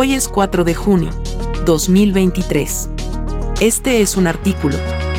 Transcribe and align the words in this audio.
Hoy 0.00 0.14
es 0.14 0.28
4 0.28 0.62
de 0.62 0.76
junio, 0.76 1.10
2023. 1.64 2.88
Este 3.58 4.00
es 4.00 4.16
un 4.16 4.28
artículo, 4.28 4.76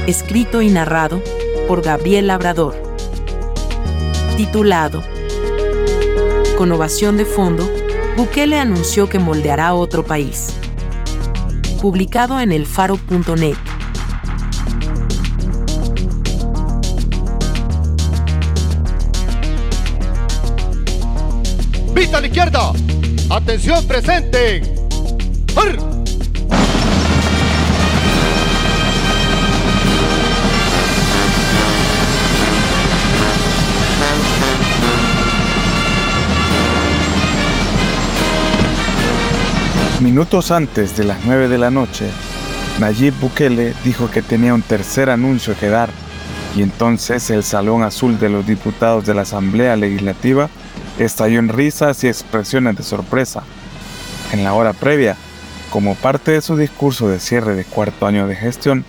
escrito 0.07 0.61
y 0.61 0.69
narrado 0.69 1.21
por 1.67 1.81
Gabriel 1.81 2.27
Labrador, 2.27 2.81
titulado 4.37 5.03
Con 6.57 6.71
ovación 6.71 7.17
de 7.17 7.25
fondo, 7.25 7.69
Bukele 8.15 8.57
anunció 8.57 9.09
que 9.09 9.19
moldeará 9.19 9.73
otro 9.73 10.05
país. 10.05 10.53
Publicado 11.81 12.39
en 12.39 12.53
elfaro.net. 12.53 13.57
¡Vista 21.93 22.17
a 22.19 22.21
la 22.21 22.27
izquierda! 22.27 22.71
¡Atención 23.29 23.85
presente! 23.85 24.78
¡Ar! 25.55 25.77
Minutos 40.01 40.51
antes 40.51 40.95
de 40.95 41.03
las 41.03 41.25
9 41.25 41.49
de 41.49 41.57
la 41.57 41.69
noche, 41.69 42.09
Nayib 42.79 43.13
Bukele 43.19 43.73
dijo 43.83 44.09
que 44.09 44.21
tenía 44.21 44.53
un 44.53 44.61
tercer 44.61 45.09
anuncio 45.09 45.55
que 45.59 45.67
dar, 45.67 45.89
y 46.55 46.61
entonces 46.61 47.29
el 47.29 47.43
Salón 47.43 47.83
Azul 47.83 48.17
de 48.17 48.29
los 48.29 48.47
Diputados 48.47 49.05
de 49.05 49.13
la 49.13 49.21
Asamblea 49.21 49.75
Legislativa 49.75 50.49
estalló 50.97 51.39
en 51.39 51.49
risas 51.49 52.03
y 52.03 52.07
expresiones 52.07 52.77
de 52.77 52.83
sorpresa. 52.83 53.43
En 54.31 54.43
la 54.43 54.53
hora 54.53 54.73
previa, 54.73 55.17
como 55.71 55.95
parte 55.95 56.31
de 56.31 56.41
su 56.41 56.57
discurso 56.57 57.07
de 57.07 57.19
cierre 57.19 57.55
de 57.55 57.65
cuarto 57.65 58.05
año 58.07 58.27
de 58.27 58.35
gestión, 58.35 58.85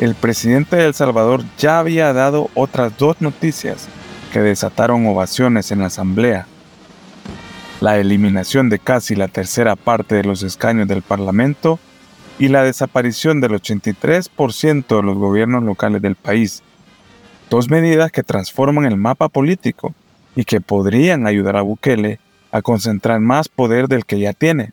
el 0.00 0.14
presidente 0.14 0.76
de 0.76 0.86
El 0.86 0.94
Salvador 0.94 1.42
ya 1.58 1.78
había 1.78 2.12
dado 2.12 2.50
otras 2.54 2.96
dos 2.98 3.20
noticias 3.20 3.88
que 4.32 4.40
desataron 4.40 5.06
ovaciones 5.06 5.70
en 5.70 5.80
la 5.80 5.86
Asamblea 5.86 6.46
la 7.80 7.98
eliminación 7.98 8.68
de 8.68 8.78
casi 8.78 9.14
la 9.14 9.28
tercera 9.28 9.76
parte 9.76 10.14
de 10.14 10.24
los 10.24 10.42
escaños 10.42 10.88
del 10.88 11.02
Parlamento 11.02 11.78
y 12.38 12.48
la 12.48 12.62
desaparición 12.62 13.40
del 13.40 13.52
83% 13.52 14.96
de 14.96 15.02
los 15.02 15.16
gobiernos 15.16 15.62
locales 15.62 16.02
del 16.02 16.16
país. 16.16 16.62
Dos 17.50 17.70
medidas 17.70 18.10
que 18.12 18.22
transforman 18.22 18.86
el 18.86 18.96
mapa 18.96 19.28
político 19.28 19.94
y 20.34 20.44
que 20.44 20.60
podrían 20.60 21.26
ayudar 21.26 21.56
a 21.56 21.62
Bukele 21.62 22.18
a 22.50 22.62
concentrar 22.62 23.20
más 23.20 23.48
poder 23.48 23.88
del 23.88 24.04
que 24.04 24.18
ya 24.18 24.32
tiene. 24.32 24.72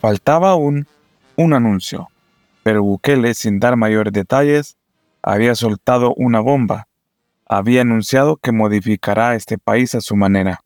Faltaba 0.00 0.50
aún 0.50 0.86
un 1.36 1.52
anuncio, 1.52 2.08
pero 2.62 2.82
Bukele, 2.82 3.34
sin 3.34 3.60
dar 3.60 3.76
mayores 3.76 4.14
detalles, 4.14 4.78
había 5.22 5.54
soltado 5.54 6.14
una 6.16 6.40
bomba. 6.40 6.88
Había 7.46 7.82
anunciado 7.82 8.36
que 8.36 8.50
modificará 8.50 9.34
este 9.34 9.58
país 9.58 9.94
a 9.94 10.00
su 10.00 10.16
manera. 10.16 10.60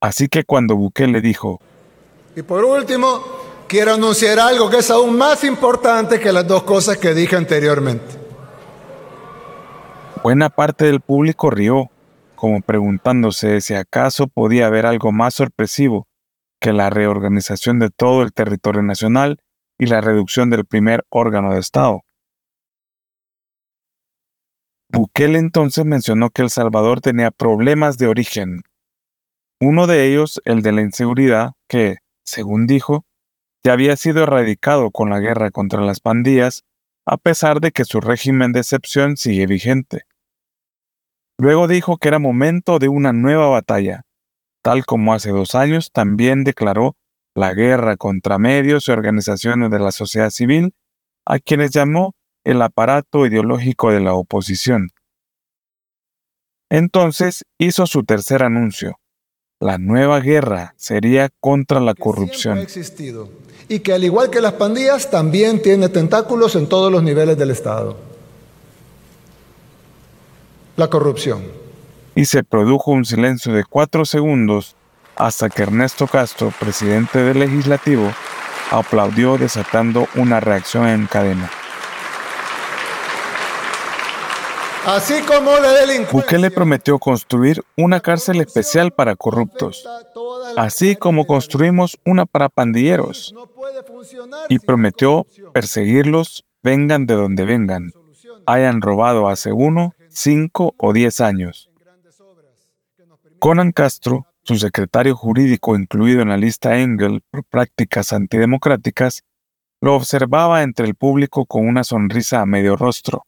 Así 0.00 0.28
que 0.28 0.44
cuando 0.44 0.76
Bukele 0.76 1.20
dijo, 1.20 1.60
Y 2.34 2.40
por 2.40 2.64
último, 2.64 3.22
quiero 3.68 3.94
anunciar 3.94 4.40
algo 4.40 4.70
que 4.70 4.78
es 4.78 4.90
aún 4.90 5.18
más 5.18 5.44
importante 5.44 6.20
que 6.20 6.32
las 6.32 6.48
dos 6.48 6.62
cosas 6.62 6.96
que 6.96 7.12
dije 7.12 7.36
anteriormente. 7.36 8.18
buena 10.22 10.48
parte 10.48 10.86
del 10.86 11.00
público 11.00 11.50
rió, 11.50 11.90
como 12.34 12.62
preguntándose 12.62 13.60
si 13.60 13.74
acaso 13.74 14.26
podía 14.26 14.68
haber 14.68 14.86
algo 14.86 15.12
más 15.12 15.34
sorpresivo 15.34 16.06
que 16.60 16.72
la 16.72 16.90
reorganización 16.90 17.78
de 17.78 17.90
todo 17.90 18.22
el 18.22 18.32
territorio 18.32 18.82
nacional 18.82 19.40
y 19.78 19.86
la 19.86 20.00
reducción 20.00 20.50
del 20.50 20.66
primer 20.66 21.04
órgano 21.08 21.52
de 21.54 21.60
Estado. 21.60 22.02
Bukele 24.88 25.38
entonces 25.38 25.84
mencionó 25.84 26.30
que 26.30 26.42
El 26.42 26.50
Salvador 26.50 27.00
tenía 27.00 27.30
problemas 27.30 27.96
de 27.96 28.08
origen 28.08 28.62
uno 29.62 29.86
de 29.86 30.08
ellos, 30.08 30.40
el 30.46 30.62
de 30.62 30.72
la 30.72 30.80
inseguridad, 30.80 31.52
que, 31.68 31.98
según 32.24 32.66
dijo, 32.66 33.04
ya 33.62 33.74
había 33.74 33.94
sido 33.96 34.22
erradicado 34.22 34.90
con 34.90 35.10
la 35.10 35.20
guerra 35.20 35.50
contra 35.50 35.82
las 35.82 36.00
pandillas, 36.00 36.64
a 37.06 37.18
pesar 37.18 37.60
de 37.60 37.70
que 37.70 37.84
su 37.84 38.00
régimen 38.00 38.52
de 38.52 38.60
excepción 38.60 39.18
sigue 39.18 39.46
vigente. 39.46 40.04
Luego 41.38 41.68
dijo 41.68 41.98
que 41.98 42.08
era 42.08 42.18
momento 42.18 42.78
de 42.78 42.88
una 42.88 43.12
nueva 43.12 43.48
batalla, 43.48 44.06
tal 44.62 44.84
como 44.84 45.14
hace 45.14 45.30
dos 45.30 45.54
años 45.54 45.90
también 45.92 46.44
declaró 46.44 46.96
la 47.34 47.54
guerra 47.54 47.96
contra 47.96 48.38
medios 48.38 48.88
y 48.88 48.92
organizaciones 48.92 49.70
de 49.70 49.78
la 49.78 49.92
sociedad 49.92 50.30
civil, 50.30 50.74
a 51.26 51.38
quienes 51.38 51.70
llamó 51.70 52.14
el 52.44 52.60
aparato 52.62 53.26
ideológico 53.26 53.92
de 53.92 54.00
la 54.00 54.14
oposición. 54.14 54.90
Entonces 56.70 57.44
hizo 57.58 57.86
su 57.86 58.04
tercer 58.04 58.42
anuncio, 58.42 58.98
la 59.60 59.78
nueva 59.78 60.20
guerra 60.20 60.74
sería 60.76 61.28
contra 61.40 61.80
la 61.80 61.94
corrupción. 61.94 62.58
Ha 62.58 62.62
existido 62.62 63.28
y 63.70 63.78
que 63.78 63.92
al 63.92 64.02
igual 64.02 64.30
que 64.30 64.40
las 64.40 64.54
pandillas 64.54 65.10
también 65.10 65.62
tiene 65.62 65.88
tentáculos 65.88 66.56
en 66.56 66.68
todos 66.68 66.90
los 66.90 67.04
niveles 67.04 67.38
del 67.38 67.52
Estado. 67.52 67.96
La 70.76 70.88
corrupción. 70.88 71.59
Y 72.14 72.24
se 72.24 72.42
produjo 72.42 72.90
un 72.90 73.04
silencio 73.04 73.52
de 73.52 73.64
cuatro 73.64 74.04
segundos 74.04 74.76
hasta 75.16 75.48
que 75.50 75.62
Ernesto 75.62 76.06
Castro, 76.06 76.52
presidente 76.58 77.22
del 77.22 77.40
legislativo, 77.40 78.10
aplaudió 78.70 79.36
desatando 79.36 80.08
una 80.14 80.40
reacción 80.40 80.86
en 80.88 81.06
cadena. 81.06 81.50
Así 84.86 85.20
como 85.22 85.52
la 85.58 85.72
delincuencia. 85.72 86.10
Bukele 86.12 86.50
prometió 86.50 86.98
construir 86.98 87.62
una 87.76 88.00
cárcel 88.00 88.40
especial 88.40 88.92
para 88.92 89.14
corruptos, 89.14 89.86
así 90.56 90.96
como 90.96 91.26
construimos 91.26 91.98
una 92.06 92.24
para 92.24 92.48
pandilleros, 92.48 93.34
y 94.48 94.58
prometió 94.58 95.26
perseguirlos 95.52 96.44
vengan 96.62 97.06
de 97.06 97.14
donde 97.14 97.44
vengan, 97.44 97.92
hayan 98.46 98.80
robado 98.80 99.28
hace 99.28 99.52
uno, 99.52 99.94
cinco 100.08 100.74
o 100.78 100.92
diez 100.94 101.20
años. 101.20 101.69
Conan 103.40 103.72
Castro, 103.72 104.26
su 104.42 104.56
secretario 104.56 105.16
jurídico 105.16 105.74
incluido 105.74 106.20
en 106.20 106.28
la 106.28 106.36
lista 106.36 106.78
Engel 106.78 107.22
por 107.30 107.42
prácticas 107.42 108.12
antidemocráticas, 108.12 109.22
lo 109.80 109.94
observaba 109.94 110.62
entre 110.62 110.84
el 110.86 110.94
público 110.94 111.46
con 111.46 111.66
una 111.66 111.82
sonrisa 111.82 112.42
a 112.42 112.46
medio 112.46 112.76
rostro. 112.76 113.24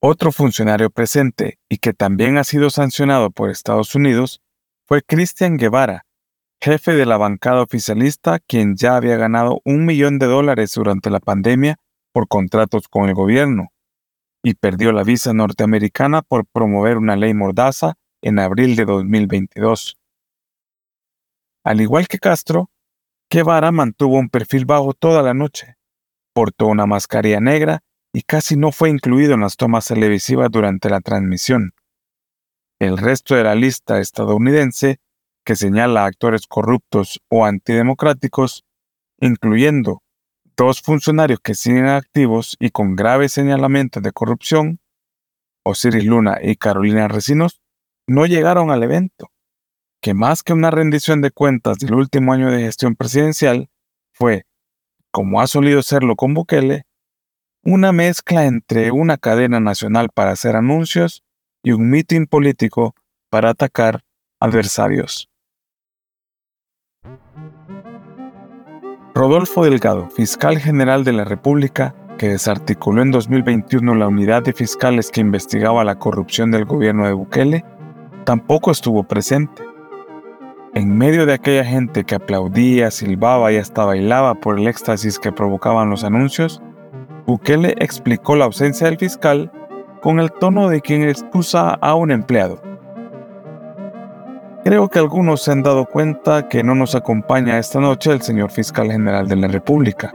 Otro 0.00 0.30
funcionario 0.30 0.88
presente 0.90 1.58
y 1.68 1.78
que 1.78 1.94
también 1.94 2.38
ha 2.38 2.44
sido 2.44 2.70
sancionado 2.70 3.32
por 3.32 3.50
Estados 3.50 3.96
Unidos 3.96 4.40
fue 4.86 5.02
Cristian 5.02 5.56
Guevara, 5.56 6.06
jefe 6.60 6.92
de 6.92 7.06
la 7.06 7.16
bancada 7.16 7.60
oficialista, 7.60 8.38
quien 8.38 8.76
ya 8.76 8.94
había 8.94 9.16
ganado 9.16 9.60
un 9.64 9.84
millón 9.84 10.20
de 10.20 10.26
dólares 10.26 10.72
durante 10.74 11.10
la 11.10 11.18
pandemia 11.18 11.74
por 12.12 12.28
contratos 12.28 12.86
con 12.86 13.08
el 13.08 13.14
gobierno, 13.14 13.72
y 14.46 14.54
perdió 14.54 14.92
la 14.92 15.02
visa 15.02 15.32
norteamericana 15.32 16.22
por 16.22 16.46
promover 16.46 16.98
una 16.98 17.16
ley 17.16 17.34
mordaza 17.34 17.94
en 18.22 18.38
abril 18.38 18.76
de 18.76 18.84
2022. 18.84 19.98
Al 21.64 21.80
igual 21.80 22.06
que 22.06 22.20
Castro, 22.20 22.70
Guevara 23.28 23.72
mantuvo 23.72 24.16
un 24.16 24.28
perfil 24.28 24.64
bajo 24.64 24.94
toda 24.94 25.20
la 25.22 25.34
noche, 25.34 25.78
portó 26.32 26.68
una 26.68 26.86
mascarilla 26.86 27.40
negra 27.40 27.82
y 28.12 28.22
casi 28.22 28.56
no 28.56 28.70
fue 28.70 28.88
incluido 28.88 29.34
en 29.34 29.40
las 29.40 29.56
tomas 29.56 29.86
televisivas 29.88 30.48
durante 30.48 30.90
la 30.90 31.00
transmisión. 31.00 31.72
El 32.78 32.98
resto 32.98 33.34
de 33.34 33.42
la 33.42 33.56
lista 33.56 33.98
estadounidense, 33.98 35.00
que 35.44 35.56
señala 35.56 36.04
a 36.04 36.06
actores 36.06 36.46
corruptos 36.46 37.20
o 37.28 37.44
antidemocráticos, 37.46 38.64
incluyendo 39.18 40.04
dos 40.56 40.80
funcionarios 40.80 41.40
que 41.40 41.54
siguen 41.54 41.86
activos 41.86 42.56
y 42.58 42.70
con 42.70 42.96
graves 42.96 43.32
señalamientos 43.32 44.02
de 44.02 44.12
corrupción, 44.12 44.80
Osiris 45.64 46.04
Luna 46.04 46.38
y 46.42 46.56
Carolina 46.56 47.08
Recinos, 47.08 47.60
no 48.06 48.26
llegaron 48.26 48.70
al 48.70 48.82
evento. 48.82 49.30
que 50.02 50.14
más 50.14 50.44
que 50.44 50.52
una 50.52 50.70
rendición 50.70 51.20
de 51.20 51.32
cuentas 51.32 51.78
del 51.78 51.94
último 51.94 52.32
año 52.32 52.50
de 52.50 52.60
gestión 52.60 52.94
presidencial, 52.94 53.70
fue, 54.12 54.44
como 55.10 55.40
ha 55.40 55.48
solido 55.48 55.82
serlo 55.82 56.14
con 56.14 56.32
Bukele, 56.32 56.84
una 57.64 57.90
mezcla 57.90 58.44
entre 58.44 58.92
una 58.92 59.16
cadena 59.16 59.58
nacional 59.58 60.10
para 60.14 60.30
hacer 60.30 60.54
anuncios 60.54 61.24
y 61.64 61.72
un 61.72 61.90
mitin 61.90 62.26
político 62.26 62.94
para 63.30 63.50
atacar 63.50 64.04
adversarios. 64.38 65.28
Rodolfo 69.16 69.64
Delgado, 69.64 70.10
fiscal 70.10 70.58
general 70.58 71.02
de 71.02 71.14
la 71.14 71.24
República, 71.24 71.94
que 72.18 72.28
desarticuló 72.28 73.00
en 73.00 73.12
2021 73.12 73.94
la 73.94 74.08
unidad 74.08 74.42
de 74.42 74.52
fiscales 74.52 75.10
que 75.10 75.22
investigaba 75.22 75.84
la 75.84 75.98
corrupción 75.98 76.50
del 76.50 76.66
gobierno 76.66 77.06
de 77.06 77.14
Bukele, 77.14 77.64
tampoco 78.24 78.70
estuvo 78.70 79.04
presente. 79.04 79.62
En 80.74 80.98
medio 80.98 81.24
de 81.24 81.32
aquella 81.32 81.64
gente 81.64 82.04
que 82.04 82.16
aplaudía, 82.16 82.90
silbaba 82.90 83.50
y 83.52 83.56
hasta 83.56 83.86
bailaba 83.86 84.34
por 84.34 84.58
el 84.58 84.66
éxtasis 84.66 85.18
que 85.18 85.32
provocaban 85.32 85.88
los 85.88 86.04
anuncios, 86.04 86.60
Bukele 87.26 87.74
explicó 87.78 88.36
la 88.36 88.44
ausencia 88.44 88.86
del 88.86 88.98
fiscal 88.98 89.50
con 90.02 90.20
el 90.20 90.30
tono 90.30 90.68
de 90.68 90.82
quien 90.82 91.08
excusa 91.08 91.70
a 91.70 91.94
un 91.94 92.10
empleado. 92.10 92.60
Creo 94.66 94.88
que 94.88 94.98
algunos 94.98 95.42
se 95.42 95.52
han 95.52 95.62
dado 95.62 95.84
cuenta 95.86 96.48
que 96.48 96.64
no 96.64 96.74
nos 96.74 96.96
acompaña 96.96 97.56
esta 97.56 97.78
noche 97.78 98.10
el 98.10 98.22
señor 98.22 98.50
fiscal 98.50 98.90
general 98.90 99.28
de 99.28 99.36
la 99.36 99.46
República, 99.46 100.12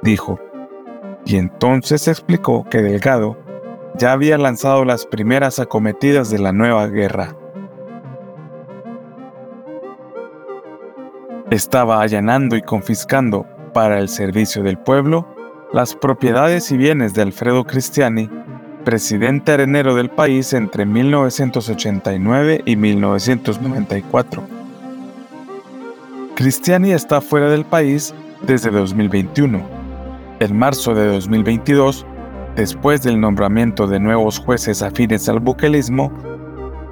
dijo. 0.00 0.40
Y 1.26 1.36
entonces 1.36 2.08
explicó 2.08 2.64
que 2.64 2.80
Delgado 2.80 3.36
ya 3.98 4.12
había 4.12 4.38
lanzado 4.38 4.86
las 4.86 5.04
primeras 5.04 5.58
acometidas 5.58 6.30
de 6.30 6.38
la 6.38 6.52
nueva 6.52 6.86
guerra. 6.86 7.36
Estaba 11.50 12.00
allanando 12.00 12.56
y 12.56 12.62
confiscando 12.62 13.44
para 13.74 13.98
el 13.98 14.08
servicio 14.08 14.62
del 14.62 14.78
pueblo 14.78 15.28
las 15.70 15.94
propiedades 15.94 16.72
y 16.72 16.78
bienes 16.78 17.12
de 17.12 17.20
Alfredo 17.20 17.64
Cristiani, 17.64 18.30
presidente 18.82 19.52
arenero 19.52 19.94
del 19.94 20.10
país 20.10 20.52
entre 20.52 20.84
1989 20.86 22.62
y 22.64 22.76
1994. 22.76 24.42
Cristiani 26.34 26.92
está 26.92 27.20
fuera 27.20 27.48
del 27.48 27.64
país 27.64 28.14
desde 28.42 28.70
2021. 28.70 29.60
En 30.40 30.56
marzo 30.56 30.94
de 30.94 31.06
2022, 31.06 32.06
después 32.56 33.02
del 33.02 33.20
nombramiento 33.20 33.86
de 33.86 34.00
nuevos 34.00 34.38
jueces 34.38 34.82
afines 34.82 35.28
al 35.28 35.40
buquelismo, 35.40 36.12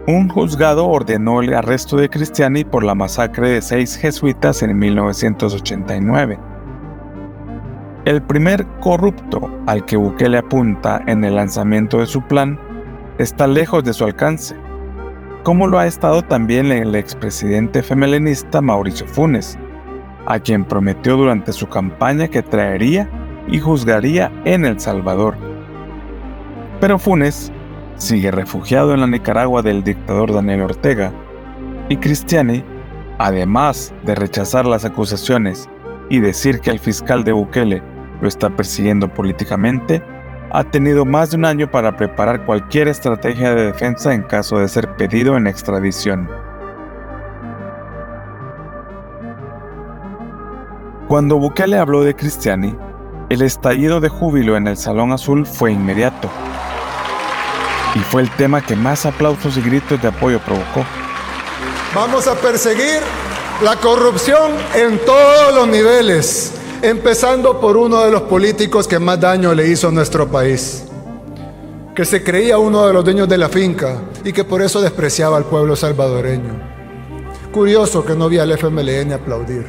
un 0.06 0.28
juzgado 0.28 0.86
ordenó 0.86 1.40
el 1.40 1.54
arresto 1.54 1.96
de 1.96 2.08
Cristiani 2.08 2.64
por 2.64 2.84
la 2.84 2.94
masacre 2.94 3.50
de 3.50 3.62
seis 3.62 3.96
jesuitas 3.96 4.62
en 4.62 4.78
1989. 4.78 6.50
El 8.10 8.20
primer 8.22 8.66
corrupto 8.80 9.48
al 9.68 9.84
que 9.84 9.96
Bukele 9.96 10.38
apunta 10.38 11.00
en 11.06 11.22
el 11.22 11.36
lanzamiento 11.36 11.98
de 11.98 12.06
su 12.06 12.20
plan 12.22 12.58
está 13.18 13.46
lejos 13.46 13.84
de 13.84 13.92
su 13.92 14.04
alcance, 14.04 14.56
como 15.44 15.68
lo 15.68 15.78
ha 15.78 15.86
estado 15.86 16.20
también 16.22 16.72
el 16.72 16.96
expresidente 16.96 17.84
femelinista 17.84 18.60
Mauricio 18.60 19.06
Funes, 19.06 19.56
a 20.26 20.40
quien 20.40 20.64
prometió 20.64 21.16
durante 21.16 21.52
su 21.52 21.68
campaña 21.68 22.26
que 22.26 22.42
traería 22.42 23.08
y 23.46 23.60
juzgaría 23.60 24.32
en 24.44 24.64
El 24.64 24.80
Salvador. 24.80 25.36
Pero 26.80 26.98
Funes 26.98 27.52
sigue 27.94 28.32
refugiado 28.32 28.92
en 28.92 29.02
la 29.02 29.06
Nicaragua 29.06 29.62
del 29.62 29.84
dictador 29.84 30.32
Daniel 30.32 30.62
Ortega, 30.62 31.12
y 31.88 31.96
Cristiani, 31.96 32.64
además 33.18 33.94
de 34.04 34.16
rechazar 34.16 34.66
las 34.66 34.84
acusaciones 34.84 35.70
y 36.08 36.18
decir 36.18 36.58
que 36.58 36.70
el 36.70 36.80
fiscal 36.80 37.22
de 37.22 37.30
Bukele 37.30 37.89
lo 38.20 38.28
está 38.28 38.50
persiguiendo 38.50 39.12
políticamente, 39.12 40.02
ha 40.52 40.64
tenido 40.64 41.05
más 41.05 41.31
de 41.31 41.37
un 41.37 41.44
año 41.44 41.70
para 41.70 41.96
preparar 41.96 42.44
cualquier 42.44 42.88
estrategia 42.88 43.55
de 43.55 43.67
defensa 43.67 44.12
en 44.12 44.22
caso 44.22 44.58
de 44.58 44.69
ser 44.69 44.96
pedido 44.96 45.37
en 45.37 45.46
extradición. 45.46 46.28
Cuando 51.06 51.38
Bukele 51.38 51.78
habló 51.78 52.02
de 52.02 52.14
Cristiani, 52.14 52.76
el 53.31 53.43
estallido 53.43 54.00
de 54.00 54.08
júbilo 54.08 54.56
en 54.56 54.67
el 54.67 54.76
Salón 54.76 55.12
Azul 55.12 55.46
fue 55.46 55.72
inmediato. 55.72 56.28
Y 57.94 57.99
fue 58.00 58.22
el 58.22 58.31
tema 58.31 58.61
que 58.61 58.76
más 58.76 59.06
aplausos 59.06 59.56
y 59.56 59.61
gritos 59.61 60.00
de 60.00 60.08
apoyo 60.08 60.38
provocó. 60.40 60.84
Vamos 61.94 62.28
a 62.28 62.34
perseguir 62.37 63.00
la 63.62 63.76
corrupción 63.76 64.52
en 64.76 64.99
todos 65.05 65.55
los 65.55 65.67
niveles, 65.67 66.59
empezando 66.82 67.61
por 67.61 67.77
uno 67.77 68.00
de 68.00 68.11
los 68.11 68.23
políticos 68.23 68.88
que 68.88 68.99
más 68.99 69.21
daño 69.21 69.53
le 69.55 69.69
hizo 69.69 69.88
a 69.88 69.93
nuestro 69.93 70.29
país, 70.29 70.85
que 71.94 72.05
se 72.05 72.23
creía 72.23 72.59
uno 72.59 72.87
de 72.87 72.93
los 72.93 73.05
dueños 73.05 73.29
de 73.29 73.38
la 73.38 73.49
finca 73.49 74.00
y 74.25 74.32
que 74.32 74.44
por 74.44 74.62
eso 74.62 74.81
despreciaba 74.81 75.37
al 75.37 75.44
pueblo 75.44 75.77
salvadoreño. 75.77 76.59
Curioso 77.53 78.05
que 78.05 78.15
no 78.15 78.29
vi 78.29 78.38
al 78.38 78.53
FMLN 78.53 79.12
aplaudir. 79.12 79.67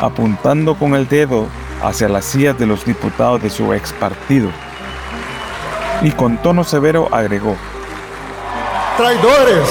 Apuntando 0.00 0.74
con 0.74 0.94
el 0.94 1.08
dedo 1.08 1.46
hacia 1.82 2.08
las 2.08 2.24
sillas 2.24 2.58
de 2.58 2.66
los 2.66 2.84
diputados 2.84 3.42
de 3.42 3.50
su 3.50 3.72
ex 3.72 3.92
partido. 3.92 4.50
Y 6.02 6.10
con 6.12 6.40
tono 6.42 6.64
severo 6.64 7.08
agregó, 7.12 7.56
¡Traidores! 8.96 9.68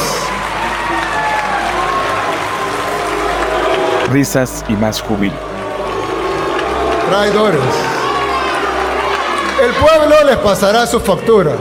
risas 4.09 4.63
y 4.69 4.73
más 4.73 5.01
júbilo. 5.01 5.46
Traidores. 7.09 7.61
El 9.63 9.71
pueblo 9.71 10.15
les 10.25 10.35
pasará 10.37 10.85
su 10.85 10.99
factura. 10.99 11.53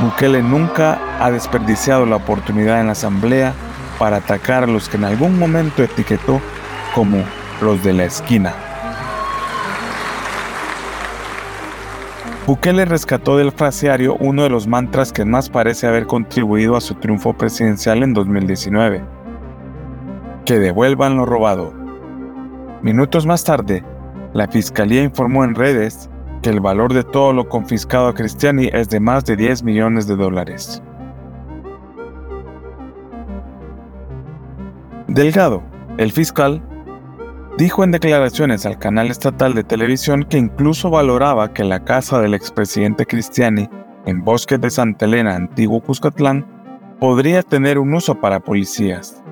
Bukele 0.00 0.42
nunca 0.42 0.98
ha 1.20 1.30
desperdiciado 1.30 2.06
la 2.06 2.16
oportunidad 2.16 2.80
en 2.80 2.86
la 2.86 2.92
asamblea 2.92 3.52
para 3.98 4.16
atacar 4.16 4.64
a 4.64 4.66
los 4.66 4.88
que 4.88 4.96
en 4.96 5.04
algún 5.04 5.38
momento 5.38 5.82
etiquetó 5.82 6.40
como 6.94 7.22
los 7.60 7.84
de 7.84 7.92
la 7.92 8.04
esquina. 8.04 8.54
Bukele 12.46 12.86
rescató 12.86 13.36
del 13.36 13.52
fraseario 13.52 14.16
uno 14.20 14.44
de 14.44 14.48
los 14.48 14.66
mantras 14.66 15.12
que 15.12 15.26
más 15.26 15.50
parece 15.50 15.86
haber 15.86 16.06
contribuido 16.06 16.76
a 16.76 16.80
su 16.80 16.94
triunfo 16.94 17.34
presidencial 17.34 18.02
en 18.02 18.14
2019. 18.14 19.04
Que 20.46 20.58
devuelvan 20.58 21.18
lo 21.18 21.26
robado. 21.26 21.74
Minutos 22.82 23.26
más 23.26 23.44
tarde, 23.44 23.84
la 24.32 24.48
fiscalía 24.48 25.02
informó 25.02 25.44
en 25.44 25.54
redes 25.54 26.08
que 26.42 26.50
el 26.50 26.60
valor 26.60 26.94
de 26.94 27.04
todo 27.04 27.32
lo 27.32 27.48
confiscado 27.48 28.08
a 28.08 28.14
Cristiani 28.14 28.70
es 28.72 28.88
de 28.88 29.00
más 29.00 29.24
de 29.24 29.36
10 29.36 29.62
millones 29.62 30.06
de 30.06 30.16
dólares. 30.16 30.82
Delgado, 35.08 35.62
el 35.98 36.12
fiscal, 36.12 36.62
dijo 37.58 37.82
en 37.82 37.90
declaraciones 37.90 38.64
al 38.64 38.78
canal 38.78 39.10
estatal 39.10 39.54
de 39.54 39.64
televisión 39.64 40.24
que 40.24 40.38
incluso 40.38 40.88
valoraba 40.88 41.52
que 41.52 41.64
la 41.64 41.84
casa 41.84 42.20
del 42.20 42.34
expresidente 42.34 43.06
Cristiani 43.06 43.68
en 44.06 44.24
Bosque 44.24 44.56
de 44.56 44.70
Santa 44.70 45.04
Elena, 45.04 45.34
antiguo 45.34 45.82
Cuscatlán, 45.82 46.46
podría 47.00 47.42
tener 47.42 47.78
un 47.78 47.92
uso 47.92 48.14
para 48.14 48.40
policías. 48.40 49.22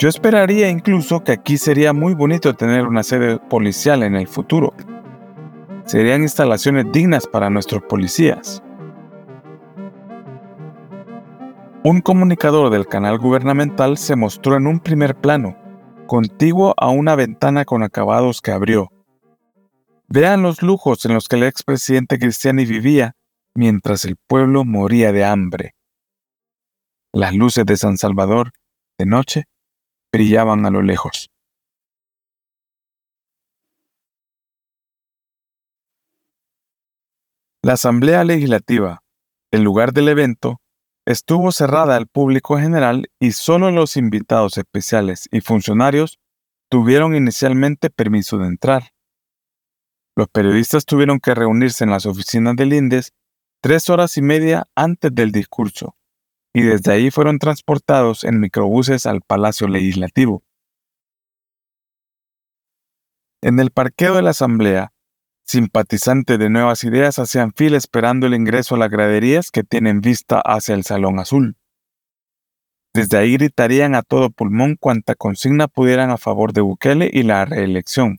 Yo 0.00 0.08
esperaría 0.08 0.70
incluso 0.70 1.22
que 1.22 1.32
aquí 1.32 1.58
sería 1.58 1.92
muy 1.92 2.14
bonito 2.14 2.54
tener 2.54 2.86
una 2.86 3.02
sede 3.02 3.38
policial 3.38 4.02
en 4.02 4.16
el 4.16 4.26
futuro. 4.26 4.72
Serían 5.84 6.22
instalaciones 6.22 6.86
dignas 6.90 7.26
para 7.26 7.50
nuestros 7.50 7.82
policías. 7.82 8.62
Un 11.84 12.00
comunicador 12.00 12.70
del 12.70 12.86
canal 12.86 13.18
gubernamental 13.18 13.98
se 13.98 14.16
mostró 14.16 14.56
en 14.56 14.66
un 14.66 14.80
primer 14.80 15.16
plano, 15.16 15.54
contiguo 16.06 16.72
a 16.78 16.88
una 16.88 17.14
ventana 17.14 17.66
con 17.66 17.82
acabados 17.82 18.40
que 18.40 18.52
abrió. 18.52 18.88
Vean 20.08 20.40
los 20.40 20.62
lujos 20.62 21.04
en 21.04 21.12
los 21.12 21.28
que 21.28 21.36
el 21.36 21.42
expresidente 21.42 22.18
Cristiani 22.18 22.64
vivía 22.64 23.16
mientras 23.54 24.06
el 24.06 24.16
pueblo 24.16 24.64
moría 24.64 25.12
de 25.12 25.26
hambre. 25.26 25.74
Las 27.12 27.34
luces 27.34 27.66
de 27.66 27.76
San 27.76 27.98
Salvador, 27.98 28.52
de 28.96 29.04
noche, 29.04 29.49
brillaban 30.12 30.66
a 30.66 30.70
lo 30.70 30.82
lejos. 30.82 31.30
La 37.62 37.74
Asamblea 37.74 38.24
Legislativa, 38.24 39.02
el 39.52 39.62
lugar 39.62 39.92
del 39.92 40.08
evento, 40.08 40.60
estuvo 41.06 41.52
cerrada 41.52 41.96
al 41.96 42.06
público 42.06 42.56
general 42.58 43.10
y 43.20 43.32
solo 43.32 43.70
los 43.70 43.96
invitados 43.96 44.56
especiales 44.56 45.28
y 45.30 45.42
funcionarios 45.42 46.18
tuvieron 46.70 47.14
inicialmente 47.14 47.90
permiso 47.90 48.38
de 48.38 48.46
entrar. 48.46 48.92
Los 50.16 50.28
periodistas 50.28 50.84
tuvieron 50.86 51.20
que 51.20 51.34
reunirse 51.34 51.84
en 51.84 51.90
las 51.90 52.06
oficinas 52.06 52.56
del 52.56 52.72
INDES 52.72 53.12
tres 53.60 53.90
horas 53.90 54.16
y 54.16 54.22
media 54.22 54.64
antes 54.74 55.14
del 55.14 55.30
discurso, 55.30 55.96
y 56.52 56.62
desde 56.62 56.92
ahí 56.92 57.10
fueron 57.10 57.38
transportados 57.38 58.24
en 58.24 58.40
microbuses 58.40 59.06
al 59.06 59.20
Palacio 59.22 59.68
Legislativo. 59.68 60.42
En 63.42 63.58
el 63.58 63.70
parqueo 63.70 64.14
de 64.14 64.22
la 64.22 64.30
Asamblea, 64.30 64.92
simpatizantes 65.44 66.38
de 66.38 66.50
Nuevas 66.50 66.84
Ideas 66.84 67.18
hacían 67.18 67.52
fila 67.52 67.76
esperando 67.76 68.26
el 68.26 68.34
ingreso 68.34 68.74
a 68.74 68.78
las 68.78 68.90
graderías 68.90 69.50
que 69.50 69.64
tienen 69.64 70.00
vista 70.00 70.40
hacia 70.44 70.74
el 70.74 70.84
Salón 70.84 71.18
Azul. 71.18 71.56
Desde 72.92 73.18
ahí 73.18 73.34
gritarían 73.34 73.94
a 73.94 74.02
todo 74.02 74.30
pulmón 74.30 74.76
cuanta 74.76 75.14
consigna 75.14 75.68
pudieran 75.68 76.10
a 76.10 76.18
favor 76.18 76.52
de 76.52 76.60
Bukele 76.60 77.08
y 77.12 77.22
la 77.22 77.44
reelección. 77.44 78.18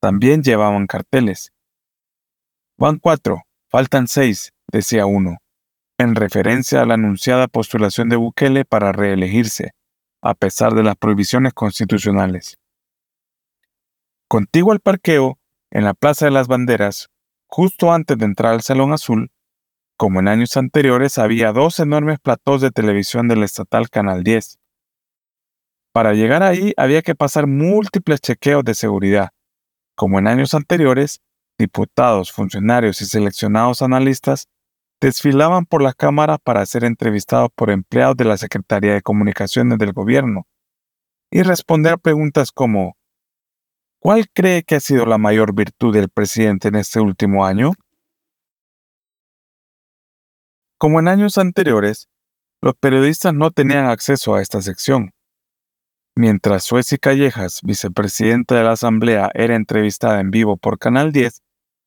También 0.00 0.42
llevaban 0.42 0.86
carteles. 0.86 1.52
Van 2.78 2.98
cuatro, 2.98 3.42
faltan 3.68 4.08
seis, 4.08 4.52
decía 4.70 5.06
uno, 5.06 5.38
en 6.00 6.14
referencia 6.14 6.80
a 6.80 6.86
la 6.86 6.94
anunciada 6.94 7.46
postulación 7.46 8.08
de 8.08 8.16
Bukele 8.16 8.64
para 8.64 8.90
reelegirse, 8.90 9.72
a 10.22 10.34
pesar 10.34 10.72
de 10.72 10.82
las 10.82 10.96
prohibiciones 10.96 11.52
constitucionales. 11.52 12.58
Contigo 14.26 14.72
al 14.72 14.80
parqueo, 14.80 15.38
en 15.70 15.84
la 15.84 15.92
Plaza 15.92 16.24
de 16.24 16.30
las 16.30 16.48
Banderas, 16.48 17.10
justo 17.46 17.92
antes 17.92 18.16
de 18.16 18.24
entrar 18.24 18.54
al 18.54 18.62
Salón 18.62 18.94
Azul, 18.94 19.30
como 19.98 20.20
en 20.20 20.28
años 20.28 20.56
anteriores 20.56 21.18
había 21.18 21.52
dos 21.52 21.78
enormes 21.80 22.18
platós 22.18 22.62
de 22.62 22.70
televisión 22.70 23.28
del 23.28 23.42
estatal 23.42 23.90
Canal 23.90 24.24
10. 24.24 24.58
Para 25.92 26.14
llegar 26.14 26.42
ahí 26.42 26.72
había 26.78 27.02
que 27.02 27.14
pasar 27.14 27.46
múltiples 27.46 28.22
chequeos 28.22 28.64
de 28.64 28.72
seguridad. 28.72 29.32
Como 29.96 30.18
en 30.18 30.28
años 30.28 30.54
anteriores, 30.54 31.20
diputados, 31.58 32.32
funcionarios 32.32 33.02
y 33.02 33.04
seleccionados 33.04 33.82
analistas 33.82 34.46
desfilaban 35.00 35.66
por 35.66 35.82
las 35.82 35.94
cámaras 35.94 36.38
para 36.42 36.64
ser 36.66 36.84
entrevistados 36.84 37.50
por 37.54 37.70
empleados 37.70 38.16
de 38.16 38.24
la 38.24 38.36
Secretaría 38.36 38.94
de 38.94 39.02
Comunicaciones 39.02 39.78
del 39.78 39.92
Gobierno 39.92 40.46
y 41.30 41.42
responder 41.42 41.98
preguntas 41.98 42.52
como 42.52 42.96
¿Cuál 44.02 44.30
cree 44.30 44.62
que 44.62 44.76
ha 44.76 44.80
sido 44.80 45.04
la 45.04 45.18
mayor 45.18 45.54
virtud 45.54 45.92
del 45.92 46.08
presidente 46.08 46.68
en 46.68 46.76
este 46.76 47.00
último 47.00 47.44
año? 47.44 47.72
Como 50.78 51.00
en 51.00 51.08
años 51.08 51.36
anteriores, 51.36 52.08
los 52.62 52.74
periodistas 52.76 53.34
no 53.34 53.50
tenían 53.50 53.84
acceso 53.84 54.34
a 54.34 54.40
esta 54.40 54.62
sección. 54.62 55.12
Mientras 56.16 56.64
Suez 56.64 56.88
Callejas, 56.98 57.60
vicepresidenta 57.62 58.54
de 58.54 58.64
la 58.64 58.72
Asamblea, 58.72 59.30
era 59.34 59.54
entrevistada 59.54 60.18
en 60.20 60.30
vivo 60.30 60.56
por 60.56 60.78
Canal 60.78 61.12
10, 61.12 61.42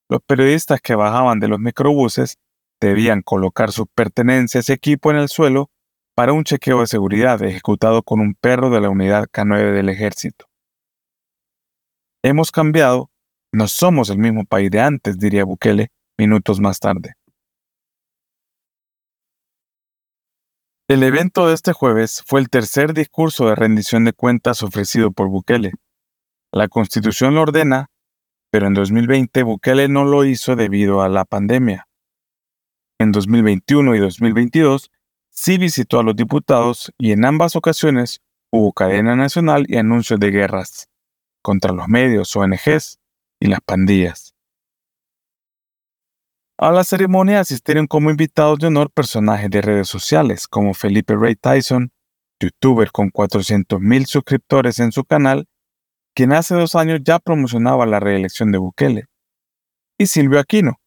los 0.08 0.22
periodistas 0.22 0.82
que 0.82 0.94
bajaban 0.94 1.40
de 1.40 1.48
los 1.48 1.60
microbuses 1.60 2.38
debían 2.84 3.22
colocar 3.22 3.72
sus 3.72 3.88
pertenencias 3.94 4.70
y 4.70 4.74
equipo 4.74 5.12
en 5.12 5.18
el 5.18 5.30
suelo 5.30 5.72
para 6.16 6.34
un 6.34 6.44
chequeo 6.44 6.82
de 6.82 6.88
seguridad 6.88 7.42
ejecutado 7.42 8.04
con 8.04 8.20
un 8.20 8.36
perro 8.36 8.70
de 8.70 8.82
la 8.82 8.90
unidad 8.90 9.28
K9 9.32 9.72
del 9.74 9.90
ejército. 9.90 10.46
Hemos 12.24 12.52
cambiado, 12.52 13.10
no 13.52 13.68
somos 13.68 14.10
el 14.10 14.18
mismo 14.18 14.46
país 14.46 14.72
de 14.72 14.82
antes, 14.82 15.18
diría 15.18 15.44
Bukele 15.44 15.90
minutos 16.18 16.60
más 16.60 16.80
tarde. 16.80 17.16
El 20.88 21.02
evento 21.02 21.48
de 21.48 21.56
este 21.56 21.74
jueves 21.74 22.24
fue 22.26 22.40
el 22.40 22.50
tercer 22.50 22.94
discurso 22.94 23.48
de 23.48 23.56
rendición 23.56 24.06
de 24.06 24.14
cuentas 24.14 24.64
ofrecido 24.64 25.12
por 25.12 25.28
Bukele. 25.28 25.72
La 26.52 26.68
constitución 26.68 27.34
lo 27.34 27.42
ordena, 27.42 27.88
pero 28.52 28.68
en 28.68 28.74
2020 28.74 29.44
Bukele 29.44 29.88
no 29.88 30.06
lo 30.06 30.24
hizo 30.24 30.56
debido 30.56 31.02
a 31.02 31.10
la 31.10 31.26
pandemia. 31.26 31.88
En 33.00 33.12
2021 33.12 33.96
y 33.96 34.00
2022 34.00 34.92
sí 35.30 35.58
visitó 35.58 36.00
a 36.00 36.04
los 36.04 36.16
diputados 36.16 36.94
y 36.98 37.12
en 37.12 37.26
ambas 37.26 37.56
ocasiones 37.56 38.22
hubo 38.52 38.72
cadena 38.72 39.16
nacional 39.16 39.66
y 39.68 39.78
anuncios 39.78 40.20
de 40.20 40.32
guerras 40.32 40.88
contra 41.42 41.74
los 41.74 41.88
medios, 41.88 42.36
ONGs 42.36 43.00
y 43.40 43.48
las 43.48 43.60
pandillas. 43.62 44.34
A 46.58 46.72
la 46.72 46.84
ceremonia 46.84 47.40
asistieron 47.40 47.88
como 47.88 48.12
invitados 48.12 48.60
de 48.60 48.68
honor 48.68 48.92
personajes 48.92 49.50
de 49.50 49.62
redes 49.62 49.90
sociales 49.90 50.48
como 50.48 50.74
Felipe 50.74 51.16
Ray 51.16 51.36
Tyson, 51.36 51.92
youtuber 52.40 52.92
con 52.92 53.10
400.000 53.10 54.06
suscriptores 54.06 54.80
en 54.80 54.92
su 54.92 55.04
canal, 55.04 55.48
quien 56.16 56.32
hace 56.32 56.54
dos 56.54 56.76
años 56.76 57.00
ya 57.04 57.20
promocionaba 57.20 57.86
la 57.86 58.00
reelección 58.00 58.52
de 58.52 58.60
Bukele, 58.60 59.08
y 59.98 60.06
Silvio 60.06 60.40
Aquino, 60.40 60.80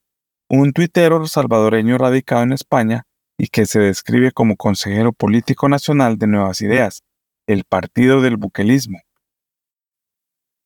un 0.49 0.73
tuitero 0.73 1.25
salvadoreño 1.27 1.97
radicado 1.97 2.43
en 2.43 2.53
España 2.53 3.03
y 3.37 3.47
que 3.47 3.65
se 3.65 3.79
describe 3.79 4.31
como 4.31 4.55
consejero 4.55 5.13
político 5.13 5.69
nacional 5.69 6.17
de 6.17 6.27
Nuevas 6.27 6.61
Ideas, 6.61 7.03
el 7.47 7.63
partido 7.63 8.21
del 8.21 8.37
buquelismo. 8.37 8.99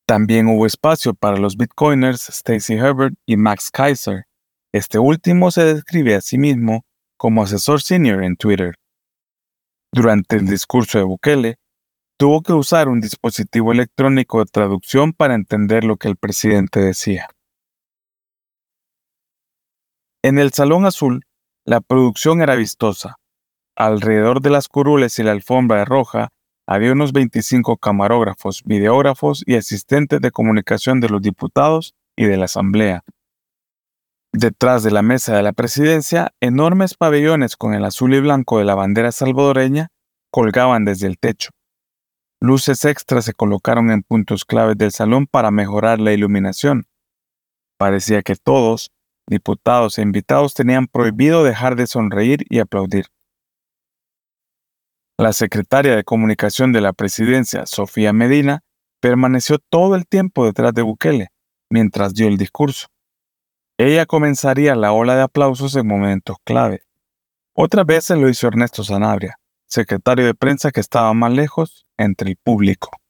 También 0.06 0.48
hubo 0.48 0.66
espacio 0.66 1.14
para 1.14 1.38
los 1.38 1.58
bitcoiners 1.58 2.30
Stacy 2.30 2.74
Herbert 2.74 3.16
y 3.26 3.38
Max 3.38 3.72
Kaiser, 3.72 4.26
este 4.74 5.00
último 5.00 5.52
se 5.52 5.66
describe 5.66 6.16
a 6.16 6.22
sí 6.22 6.38
mismo 6.38 6.86
como 7.18 7.44
asesor 7.44 7.82
senior 7.82 8.24
en 8.24 8.38
Twitter. 8.38 8.76
Durante 9.92 10.38
el 10.38 10.48
discurso 10.48 10.98
de 10.98 11.04
Bukele, 11.04 11.58
tuvo 12.18 12.42
que 12.42 12.54
usar 12.54 12.88
un 12.88 13.02
dispositivo 13.02 13.74
electrónico 13.74 14.40
de 14.40 14.46
traducción 14.46 15.12
para 15.12 15.36
entender 15.36 15.84
lo 15.84 15.98
que 15.98 16.08
el 16.08 16.16
presidente 16.16 16.80
decía. 16.80 17.28
En 20.24 20.38
el 20.38 20.54
Salón 20.54 20.86
Azul, 20.86 21.24
la 21.66 21.82
producción 21.82 22.42
era 22.42 22.56
vistosa. 22.56 23.16
Alrededor 23.76 24.42
de 24.42 24.52
las 24.52 24.68
curules 24.68 25.18
y 25.20 25.24
la 25.24 25.32
alfombra 25.32 25.86
roja 25.86 26.30
había 26.68 26.92
unos 26.92 27.12
25 27.12 27.78
camarógrafos, 27.78 28.62
videógrafos 28.64 29.44
y 29.46 29.56
asistentes 29.56 30.22
de 30.22 30.32
comunicación 30.32 31.00
de 31.00 31.10
los 31.10 31.22
diputados 31.22 31.94
y 32.16 32.26
de 32.26 32.38
la 32.38 32.46
Asamblea, 32.46 33.04
Detrás 34.34 34.82
de 34.84 34.92
la 34.92 35.02
mesa 35.02 35.36
de 35.36 35.44
la 35.44 35.52
presidencia, 35.52 36.34
enormes 36.40 36.94
pabellones 36.94 37.58
con 37.58 37.74
el 37.74 37.84
azul 37.84 38.14
y 38.14 38.22
blanco 38.22 38.60
de 38.60 38.64
la 38.64 38.76
bandera 38.76 39.12
salvadoreña 39.12 39.90
colgaban 40.32 40.86
desde 40.86 41.08
el 41.08 41.20
techo. 41.20 41.50
Luces 42.40 42.86
extras 42.86 43.26
se 43.26 43.34
colocaron 43.34 43.92
en 43.92 44.04
puntos 44.04 44.46
claves 44.46 44.78
del 44.78 44.92
salón 44.92 45.28
para 45.28 45.52
mejorar 45.52 46.00
la 46.00 46.14
iluminación. 46.14 46.86
Parecía 47.78 48.22
que 48.22 48.38
todos, 48.38 48.92
diputados 49.32 49.98
e 49.98 50.02
invitados, 50.02 50.54
tenían 50.54 50.88
prohibido 50.88 51.44
dejar 51.44 51.76
de 51.76 51.88
sonreír 51.88 52.46
y 52.50 52.60
aplaudir. 52.60 53.06
La 55.18 55.34
secretaria 55.34 55.96
de 55.96 56.04
comunicación 56.04 56.74
de 56.74 56.82
la 56.82 56.94
presidencia, 56.94 57.66
Sofía 57.66 58.12
Medina, 58.12 58.62
permaneció 59.00 59.58
todo 59.58 59.96
el 59.96 60.06
tiempo 60.06 60.46
detrás 60.46 60.74
de 60.74 60.82
Bukele, 60.82 61.30
mientras 61.70 62.14
dio 62.14 62.28
el 62.28 62.38
discurso. 62.38 62.88
Ella 63.80 64.06
comenzaría 64.06 64.76
la 64.76 64.92
ola 64.92 65.16
de 65.16 65.24
aplausos 65.24 65.76
en 65.76 65.88
momentos 65.88 66.38
clave. 66.44 66.84
Otras 67.56 67.86
veces 67.86 68.18
lo 68.18 68.30
hizo 68.30 68.48
Ernesto 68.48 68.84
Sanabria, 68.84 69.38
secretario 69.68 70.26
de 70.26 70.36
prensa 70.36 70.72
que 70.72 70.82
estaba 70.82 71.14
más 71.14 71.32
lejos 71.32 71.86
entre 71.98 72.32
el 72.32 72.38
público. 72.38 73.01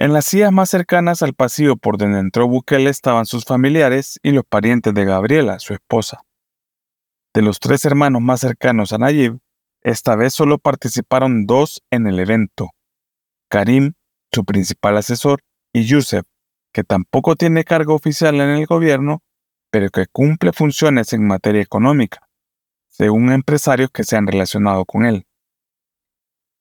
En 0.00 0.14
las 0.14 0.24
sillas 0.24 0.50
más 0.50 0.70
cercanas 0.70 1.20
al 1.20 1.34
pasillo 1.34 1.76
por 1.76 1.98
donde 1.98 2.20
entró 2.20 2.48
Bukele 2.48 2.88
estaban 2.88 3.26
sus 3.26 3.44
familiares 3.44 4.18
y 4.22 4.30
los 4.30 4.44
parientes 4.48 4.94
de 4.94 5.04
Gabriela, 5.04 5.58
su 5.58 5.74
esposa. 5.74 6.22
De 7.34 7.42
los 7.42 7.60
tres 7.60 7.84
hermanos 7.84 8.22
más 8.22 8.40
cercanos 8.40 8.94
a 8.94 8.98
Nayib, 8.98 9.40
esta 9.82 10.16
vez 10.16 10.32
solo 10.32 10.56
participaron 10.56 11.44
dos 11.44 11.82
en 11.90 12.06
el 12.06 12.18
evento. 12.18 12.70
Karim, 13.50 13.92
su 14.32 14.46
principal 14.46 14.96
asesor, 14.96 15.42
y 15.70 15.84
Yusef, 15.84 16.24
que 16.72 16.82
tampoco 16.82 17.36
tiene 17.36 17.64
cargo 17.64 17.94
oficial 17.94 18.36
en 18.36 18.48
el 18.48 18.64
gobierno, 18.64 19.22
pero 19.70 19.90
que 19.90 20.06
cumple 20.10 20.54
funciones 20.54 21.12
en 21.12 21.26
materia 21.26 21.60
económica, 21.60 22.26
según 22.88 23.30
empresarios 23.32 23.90
que 23.90 24.04
se 24.04 24.16
han 24.16 24.26
relacionado 24.26 24.86
con 24.86 25.04
él. 25.04 25.26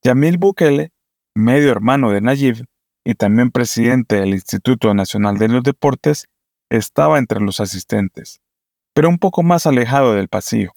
Yamil 0.04 0.38
Bukele, 0.38 0.92
medio 1.36 1.72
hermano 1.72 2.12
de 2.12 2.20
Nayib 2.20 2.66
y 3.10 3.16
también 3.16 3.50
presidente 3.50 4.18
del 4.18 4.36
Instituto 4.36 4.94
Nacional 4.94 5.40
de 5.40 5.48
los 5.48 5.64
Deportes, 5.64 6.28
estaba 6.70 7.18
entre 7.18 7.40
los 7.40 7.60
asistentes, 7.60 8.40
pero 8.94 9.10
un 9.10 9.18
poco 9.18 9.42
más 9.42 9.66
alejado 9.66 10.14
del 10.14 10.28
pasillo. 10.28 10.74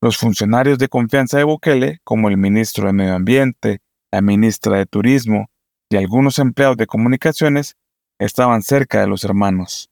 Los 0.00 0.16
funcionarios 0.16 0.78
de 0.78 0.88
confianza 0.88 1.38
de 1.38 1.44
Bukele, 1.44 1.98
como 2.04 2.28
el 2.28 2.36
ministro 2.36 2.86
de 2.86 2.92
Medio 2.92 3.16
Ambiente, 3.16 3.80
la 4.12 4.20
ministra 4.20 4.76
de 4.76 4.86
Turismo 4.86 5.48
y 5.90 5.96
algunos 5.96 6.38
empleados 6.38 6.76
de 6.76 6.86
comunicaciones, 6.86 7.74
estaban 8.20 8.62
cerca 8.62 9.00
de 9.00 9.08
los 9.08 9.24
hermanos. 9.24 9.90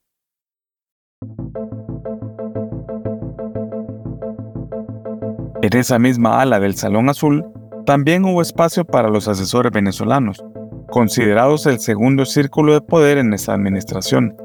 En 5.60 5.76
esa 5.76 5.98
misma 5.98 6.40
ala 6.40 6.60
del 6.60 6.76
Salón 6.76 7.08
Azul 7.08 7.44
también 7.84 8.24
hubo 8.24 8.42
espacio 8.42 8.84
para 8.84 9.08
los 9.08 9.26
asesores 9.26 9.72
venezolanos, 9.72 10.44
considerados 10.90 11.66
el 11.66 11.78
segundo 11.78 12.24
círculo 12.26 12.74
de 12.74 12.80
poder 12.80 13.18
en 13.18 13.32
esa 13.32 13.54
administración. 13.54 14.36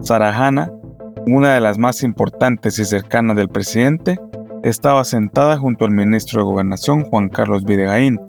Sarahana, 0.00 0.72
una 1.26 1.54
de 1.54 1.60
las 1.60 1.78
más 1.78 2.02
importantes 2.02 2.78
y 2.78 2.84
cercanas 2.84 3.36
del 3.36 3.48
presidente, 3.48 4.18
estaba 4.62 5.04
sentada 5.04 5.56
junto 5.58 5.84
al 5.84 5.92
ministro 5.92 6.40
de 6.40 6.46
Gobernación 6.46 7.04
Juan 7.04 7.28
Carlos 7.28 7.64
Videgaín, 7.64 8.20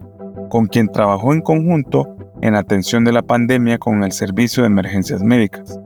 con 0.50 0.68
quien 0.68 0.90
trabajó 0.90 1.34
en 1.34 1.42
conjunto 1.42 2.16
en 2.42 2.56
atención 2.56 3.04
de 3.04 3.12
la 3.12 3.22
pandemia 3.22 3.78
con 3.78 4.04
el 4.04 4.12
Servicio 4.12 4.64
de 4.64 4.68
Emergencias 4.68 5.22
Médicas. 5.22 5.80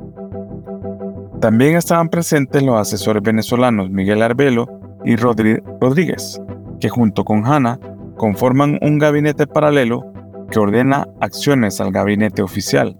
También 1.39 1.75
estaban 1.75 2.09
presentes 2.09 2.63
los 2.63 2.79
asesores 2.79 3.21
venezolanos 3.21 3.89
Miguel 3.89 4.21
Arbelo 4.21 4.67
y 5.03 5.15
Rodríguez, 5.15 6.41
que 6.79 6.89
junto 6.89 7.25
con 7.25 7.45
Hanna 7.45 7.79
conforman 8.15 8.79
un 8.81 8.97
gabinete 8.97 9.47
paralelo 9.47 10.12
que 10.51 10.59
ordena 10.59 11.07
acciones 11.21 11.79
al 11.81 11.91
gabinete 11.91 12.41
oficial. 12.41 12.97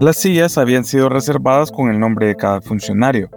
Las 0.00 0.16
sillas 0.16 0.58
habían 0.58 0.84
sido 0.84 1.08
reservadas 1.08 1.70
con 1.70 1.90
el 1.90 2.00
nombre 2.00 2.26
de 2.26 2.36
cada 2.36 2.60
funcionario. 2.60 3.30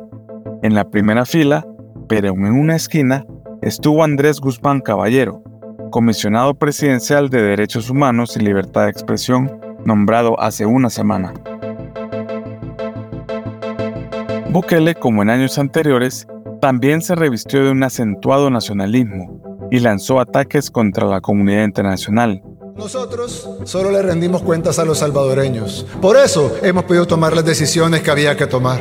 En 0.63 0.75
la 0.75 0.89
primera 0.89 1.25
fila, 1.25 1.65
pero 2.09 2.29
en 2.29 2.45
una 2.45 2.75
esquina, 2.75 3.25
estuvo 3.61 4.03
Andrés 4.03 4.39
Guzmán 4.39 4.81
Caballero, 4.81 5.43
comisionado 5.91 6.55
presidencial 6.55 7.29
de 7.29 7.41
Derechos 7.41 7.89
Humanos 7.89 8.35
y 8.35 8.39
Libertad 8.39 8.85
de 8.85 8.89
Expresión, 8.89 9.59
nombrado 9.85 10.39
hace 10.39 10.65
una 10.65 10.89
semana. 10.89 11.33
Bukele, 14.49 14.95
como 14.95 15.21
en 15.21 15.29
años 15.29 15.59
anteriores, 15.59 16.27
también 16.59 17.01
se 17.01 17.15
revistió 17.15 17.63
de 17.63 17.71
un 17.71 17.83
acentuado 17.83 18.49
nacionalismo 18.49 19.46
y 19.71 19.79
lanzó 19.79 20.19
ataques 20.19 20.71
contra 20.71 21.07
la 21.07 21.21
comunidad 21.21 21.63
internacional. 21.63 22.41
Nosotros 22.75 23.49
solo 23.63 23.89
le 23.89 24.01
rendimos 24.03 24.43
cuentas 24.43 24.77
a 24.77 24.85
los 24.85 24.99
salvadoreños. 24.99 25.85
Por 26.01 26.15
eso 26.15 26.55
hemos 26.61 26.83
podido 26.83 27.07
tomar 27.07 27.35
las 27.35 27.43
decisiones 27.43 28.01
que 28.01 28.11
había 28.11 28.37
que 28.37 28.45
tomar. 28.45 28.79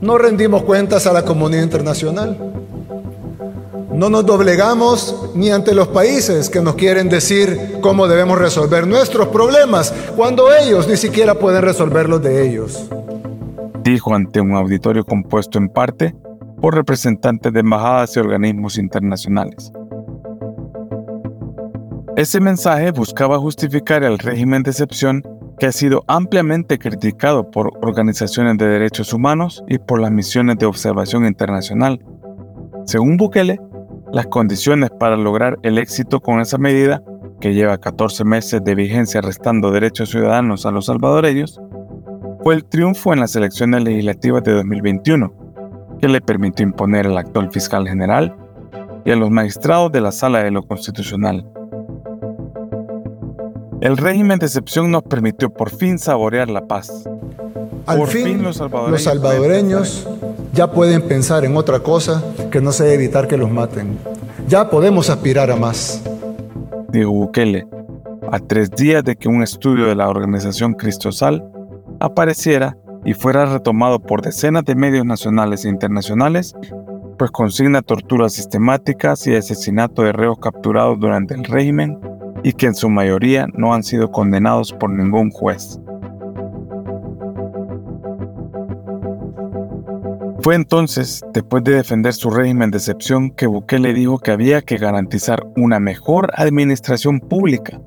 No 0.00 0.18
rendimos 0.18 0.62
cuentas 0.64 1.06
a 1.06 1.12
la 1.12 1.24
comunidad 1.24 1.62
internacional. 1.62 2.36
No 3.90 4.10
nos 4.10 4.26
doblegamos 4.26 5.30
ni 5.34 5.50
ante 5.50 5.74
los 5.74 5.88
países 5.88 6.50
que 6.50 6.60
nos 6.60 6.74
quieren 6.74 7.08
decir 7.08 7.78
cómo 7.80 8.06
debemos 8.06 8.38
resolver 8.38 8.86
nuestros 8.86 9.28
problemas 9.28 9.94
cuando 10.14 10.54
ellos 10.54 10.86
ni 10.86 10.98
siquiera 10.98 11.34
pueden 11.34 11.62
resolver 11.62 12.06
los 12.06 12.22
de 12.22 12.46
ellos. 12.46 12.84
Dijo 13.82 14.14
ante 14.14 14.42
un 14.42 14.52
auditorio 14.54 15.04
compuesto 15.04 15.56
en 15.56 15.70
parte 15.70 16.14
por 16.60 16.74
representantes 16.74 17.52
de 17.52 17.60
embajadas 17.60 18.16
y 18.16 18.20
organismos 18.20 18.78
internacionales. 18.78 19.72
Ese 22.16 22.40
mensaje 22.40 22.92
buscaba 22.92 23.38
justificar 23.38 24.02
el 24.02 24.18
régimen 24.18 24.62
de 24.62 24.70
excepción 24.70 25.22
que 25.58 25.66
ha 25.66 25.72
sido 25.72 26.04
ampliamente 26.06 26.78
criticado 26.78 27.50
por 27.50 27.72
organizaciones 27.82 28.58
de 28.58 28.66
derechos 28.66 29.12
humanos 29.12 29.64
y 29.68 29.78
por 29.78 30.00
las 30.00 30.10
misiones 30.10 30.58
de 30.58 30.66
observación 30.66 31.26
internacional. 31.26 32.04
Según 32.84 33.16
Bukele, 33.16 33.60
las 34.12 34.26
condiciones 34.26 34.90
para 34.90 35.16
lograr 35.16 35.58
el 35.62 35.78
éxito 35.78 36.20
con 36.20 36.40
esa 36.40 36.58
medida, 36.58 37.02
que 37.40 37.52
lleva 37.54 37.78
14 37.78 38.24
meses 38.24 38.64
de 38.64 38.74
vigencia 38.74 39.20
restando 39.20 39.70
derechos 39.70 40.10
ciudadanos 40.10 40.64
a 40.64 40.70
los 40.70 40.86
salvadoreños, 40.86 41.60
fue 42.42 42.54
el 42.54 42.64
triunfo 42.64 43.12
en 43.12 43.20
las 43.20 43.34
elecciones 43.36 43.82
legislativas 43.82 44.42
de 44.44 44.52
2021, 44.52 45.45
que 46.00 46.08
le 46.08 46.20
permitió 46.20 46.64
imponer 46.64 47.06
al 47.06 47.18
actual 47.18 47.50
fiscal 47.50 47.88
general 47.88 48.36
y 49.04 49.10
a 49.10 49.16
los 49.16 49.30
magistrados 49.30 49.92
de 49.92 50.00
la 50.00 50.12
Sala 50.12 50.42
de 50.42 50.50
lo 50.50 50.62
Constitucional. 50.62 51.46
El 53.80 53.96
régimen 53.96 54.38
de 54.38 54.46
excepción 54.46 54.90
nos 54.90 55.02
permitió 55.02 55.50
por 55.50 55.70
fin 55.70 55.98
saborear 55.98 56.48
la 56.48 56.66
paz. 56.66 57.08
Al 57.86 58.06
fin, 58.06 58.42
los 58.42 58.56
salvadoreños, 58.56 60.08
ya 60.52 60.72
pueden 60.72 61.02
pensar 61.02 61.44
en 61.44 61.56
otra 61.56 61.80
cosa 61.80 62.22
que 62.50 62.60
no 62.60 62.72
sea 62.72 62.92
evitar 62.92 63.28
que 63.28 63.36
los 63.36 63.50
maten. 63.50 63.98
Ya 64.48 64.70
podemos 64.70 65.10
aspirar 65.10 65.50
a 65.50 65.56
más. 65.56 66.02
Dijo 66.88 67.10
Bukele, 67.10 67.66
a 68.32 68.38
tres 68.40 68.70
días 68.70 69.04
de 69.04 69.14
que 69.14 69.28
un 69.28 69.42
estudio 69.42 69.86
de 69.86 69.94
la 69.94 70.08
organización 70.08 70.74
Cristosal 70.74 71.48
apareciera 72.00 72.76
y 73.04 73.14
fuera 73.14 73.46
retomado 73.46 74.00
por 74.00 74.22
decenas 74.22 74.64
de 74.64 74.74
medios 74.74 75.04
nacionales 75.04 75.64
e 75.64 75.68
internacionales, 75.68 76.54
pues 77.18 77.30
consigna 77.30 77.82
torturas 77.82 78.34
sistemáticas 78.34 79.26
y 79.26 79.34
asesinato 79.34 80.02
de 80.02 80.12
reos 80.12 80.38
capturados 80.38 80.98
durante 80.98 81.34
el 81.34 81.44
régimen 81.44 81.98
y 82.42 82.52
que 82.52 82.66
en 82.66 82.74
su 82.74 82.88
mayoría 82.88 83.46
no 83.54 83.74
han 83.74 83.82
sido 83.82 84.10
condenados 84.10 84.72
por 84.72 84.90
ningún 84.90 85.30
juez. 85.30 85.80
Fue 90.40 90.54
entonces, 90.54 91.24
después 91.32 91.64
de 91.64 91.74
defender 91.74 92.12
su 92.12 92.30
régimen 92.30 92.70
de 92.70 92.78
excepción, 92.78 93.30
que 93.30 93.48
Bukele 93.48 93.92
dijo 93.92 94.20
que 94.20 94.30
había 94.30 94.62
que 94.62 94.76
garantizar 94.76 95.42
una 95.56 95.80
mejor 95.80 96.30
administración 96.36 97.18
pública 97.18 97.80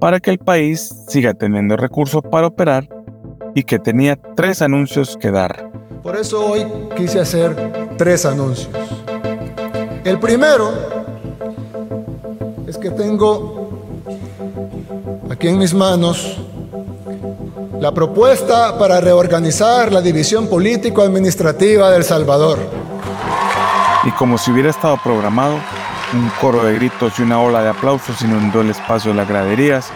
para 0.00 0.20
que 0.20 0.30
el 0.30 0.38
país 0.38 0.94
siga 1.08 1.34
teniendo 1.34 1.76
recursos 1.76 2.22
para 2.30 2.46
operar 2.46 2.88
y 3.54 3.62
que 3.64 3.78
tenía 3.78 4.16
tres 4.36 4.62
anuncios 4.62 5.16
que 5.20 5.30
dar. 5.30 5.70
Por 6.02 6.16
eso 6.16 6.44
hoy 6.44 6.66
quise 6.96 7.20
hacer 7.20 7.94
tres 7.96 8.24
anuncios. 8.24 8.68
El 10.04 10.18
primero 10.18 10.70
es 12.66 12.78
que 12.78 12.90
tengo 12.90 13.68
aquí 15.30 15.48
en 15.48 15.58
mis 15.58 15.74
manos 15.74 16.38
la 17.80 17.92
propuesta 17.92 18.78
para 18.78 19.00
reorganizar 19.00 19.92
la 19.92 20.00
división 20.00 20.48
político-administrativa 20.48 21.90
del 21.90 22.04
Salvador. 22.04 22.58
Y 24.04 24.10
como 24.12 24.38
si 24.38 24.50
hubiera 24.50 24.70
estado 24.70 24.98
programado, 25.02 25.54
un 26.14 26.30
coro 26.40 26.64
de 26.64 26.74
gritos 26.74 27.18
y 27.18 27.22
una 27.22 27.40
ola 27.40 27.62
de 27.62 27.68
aplausos 27.68 28.20
inundó 28.22 28.62
el 28.62 28.70
espacio 28.70 29.10
de 29.10 29.18
las 29.18 29.28
graderías 29.28 29.90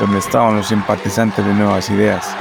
donde 0.00 0.18
estaban 0.18 0.56
los 0.56 0.68
simpatizantes 0.68 1.44
de 1.44 1.52
Nuevas 1.52 1.90
Ideas. 1.90 2.34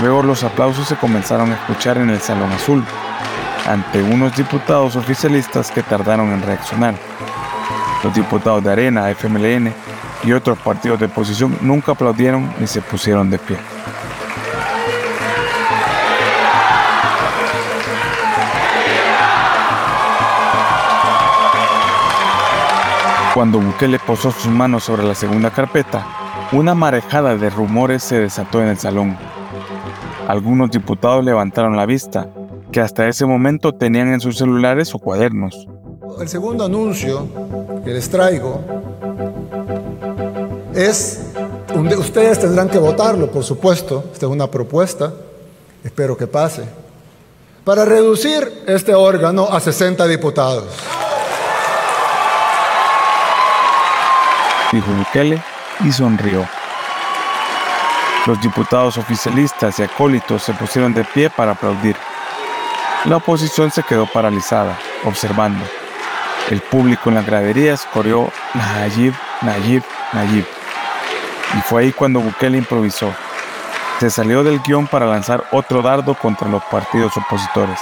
Luego 0.00 0.22
los 0.22 0.44
aplausos 0.44 0.88
se 0.88 0.96
comenzaron 0.96 1.50
a 1.52 1.54
escuchar 1.54 1.98
en 1.98 2.10
el 2.10 2.20
Salón 2.20 2.50
Azul, 2.52 2.84
ante 3.66 4.02
unos 4.02 4.36
diputados 4.36 4.96
oficialistas 4.96 5.70
que 5.70 5.82
tardaron 5.82 6.30
en 6.32 6.42
reaccionar. 6.42 6.94
Los 8.02 8.14
diputados 8.14 8.62
de 8.62 8.72
Arena, 8.72 9.10
FMLN 9.10 9.72
y 10.24 10.32
otros 10.32 10.58
partidos 10.58 11.00
de 11.00 11.06
oposición 11.06 11.56
nunca 11.62 11.92
aplaudieron 11.92 12.52
ni 12.58 12.66
se 12.66 12.82
pusieron 12.82 13.30
de 13.30 13.38
pie. 13.38 13.56
Cuando 23.34 23.58
Bukele 23.58 23.98
posó 23.98 24.30
sus 24.30 24.46
manos 24.46 24.84
sobre 24.84 25.02
la 25.02 25.14
segunda 25.14 25.50
carpeta, 25.50 26.06
una 26.52 26.74
marejada 26.74 27.36
de 27.36 27.50
rumores 27.50 28.04
se 28.04 28.20
desató 28.20 28.62
en 28.62 28.68
el 28.68 28.78
salón. 28.78 29.18
Algunos 30.28 30.70
diputados 30.70 31.22
levantaron 31.22 31.76
la 31.76 31.84
vista, 31.84 32.28
que 32.72 32.80
hasta 32.80 33.06
ese 33.06 33.26
momento 33.26 33.72
tenían 33.72 34.08
en 34.08 34.20
sus 34.20 34.38
celulares 34.38 34.94
o 34.94 34.98
cuadernos. 34.98 35.68
El 36.18 36.28
segundo 36.28 36.64
anuncio 36.64 37.26
que 37.84 37.90
les 37.92 38.08
traigo 38.08 38.64
es, 40.74 41.32
ustedes 41.98 42.40
tendrán 42.40 42.70
que 42.70 42.78
votarlo, 42.78 43.30
por 43.30 43.44
supuesto, 43.44 44.04
esta 44.12 44.26
es 44.26 44.32
una 44.32 44.46
propuesta, 44.46 45.12
espero 45.84 46.16
que 46.16 46.26
pase, 46.26 46.64
para 47.62 47.84
reducir 47.84 48.64
este 48.66 48.94
órgano 48.94 49.48
a 49.50 49.60
60 49.60 50.06
diputados. 50.06 50.66
Dijo 54.72 54.90
Bukele 54.90 55.42
y 55.84 55.92
sonrió. 55.92 56.46
Los 58.26 58.40
diputados 58.40 58.96
oficialistas 58.96 59.78
y 59.78 59.82
acólitos 59.82 60.42
se 60.42 60.54
pusieron 60.54 60.94
de 60.94 61.04
pie 61.04 61.28
para 61.28 61.52
aplaudir. 61.52 61.94
La 63.04 63.16
oposición 63.16 63.70
se 63.70 63.82
quedó 63.82 64.06
paralizada, 64.06 64.78
observando. 65.04 65.62
El 66.48 66.62
público 66.62 67.10
en 67.10 67.16
las 67.16 67.26
graderías 67.26 67.86
corrió 67.92 68.32
Nayib, 68.54 69.12
Nayib, 69.42 69.82
Nayib. 70.14 70.46
Y 71.58 71.60
fue 71.62 71.82
ahí 71.82 71.92
cuando 71.92 72.20
Bukele 72.20 72.56
improvisó. 72.56 73.12
Se 74.00 74.08
salió 74.08 74.42
del 74.42 74.60
guion 74.60 74.86
para 74.86 75.04
lanzar 75.04 75.44
otro 75.52 75.82
dardo 75.82 76.14
contra 76.14 76.48
los 76.48 76.64
partidos 76.64 77.14
opositores. 77.18 77.78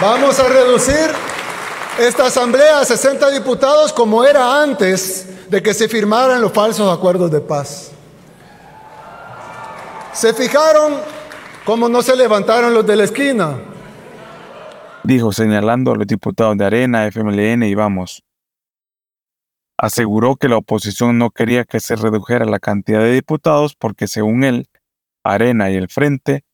Vamos 0.00 0.40
a 0.40 0.48
reducir 0.48 1.29
esta 1.98 2.26
asamblea 2.26 2.80
a 2.80 2.84
60 2.84 3.30
diputados 3.30 3.92
como 3.92 4.24
era 4.24 4.62
antes 4.62 5.48
de 5.50 5.62
que 5.62 5.74
se 5.74 5.88
firmaran 5.88 6.40
los 6.40 6.52
falsos 6.52 6.96
acuerdos 6.96 7.30
de 7.30 7.40
paz. 7.40 7.90
¿Se 10.12 10.32
fijaron 10.32 10.94
cómo 11.64 11.88
no 11.88 12.02
se 12.02 12.16
levantaron 12.16 12.74
los 12.74 12.86
de 12.86 12.96
la 12.96 13.04
esquina? 13.04 13.58
dijo 15.02 15.32
señalando 15.32 15.92
a 15.92 15.96
los 15.96 16.06
diputados 16.06 16.56
de 16.58 16.64
Arena, 16.64 17.06
FMLN 17.06 17.64
y 17.64 17.74
Vamos. 17.74 18.22
Aseguró 19.78 20.36
que 20.36 20.48
la 20.48 20.58
oposición 20.58 21.18
no 21.18 21.30
quería 21.30 21.64
que 21.64 21.80
se 21.80 21.96
redujera 21.96 22.44
la 22.44 22.58
cantidad 22.58 23.00
de 23.00 23.12
diputados 23.12 23.74
porque 23.74 24.06
según 24.06 24.44
él, 24.44 24.68
Arena 25.24 25.70
y 25.70 25.76
el 25.76 25.88
Frente 25.88 26.44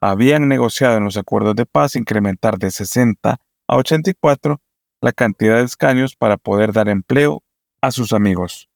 habían 0.00 0.48
negociado 0.48 0.98
en 0.98 1.04
los 1.04 1.16
acuerdos 1.16 1.54
de 1.54 1.66
paz 1.66 1.94
incrementar 1.94 2.58
de 2.58 2.70
60 2.70 3.38
a 3.68 3.76
84 3.76 4.60
la 5.04 5.12
cantidad 5.12 5.58
de 5.58 5.64
escaños 5.64 6.16
para 6.16 6.38
poder 6.38 6.72
dar 6.72 6.88
empleo 6.88 7.42
a 7.82 7.90
sus 7.90 8.14
amigos. 8.14 8.70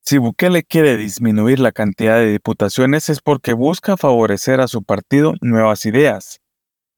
Si 0.00 0.18
Bukele 0.18 0.64
quiere 0.64 0.96
disminuir 0.96 1.60
la 1.60 1.70
cantidad 1.70 2.16
de 2.16 2.32
diputaciones 2.32 3.08
es 3.10 3.20
porque 3.20 3.52
busca 3.52 3.96
favorecer 3.96 4.60
a 4.60 4.66
su 4.66 4.82
partido 4.82 5.34
Nuevas 5.40 5.86
Ideas, 5.86 6.40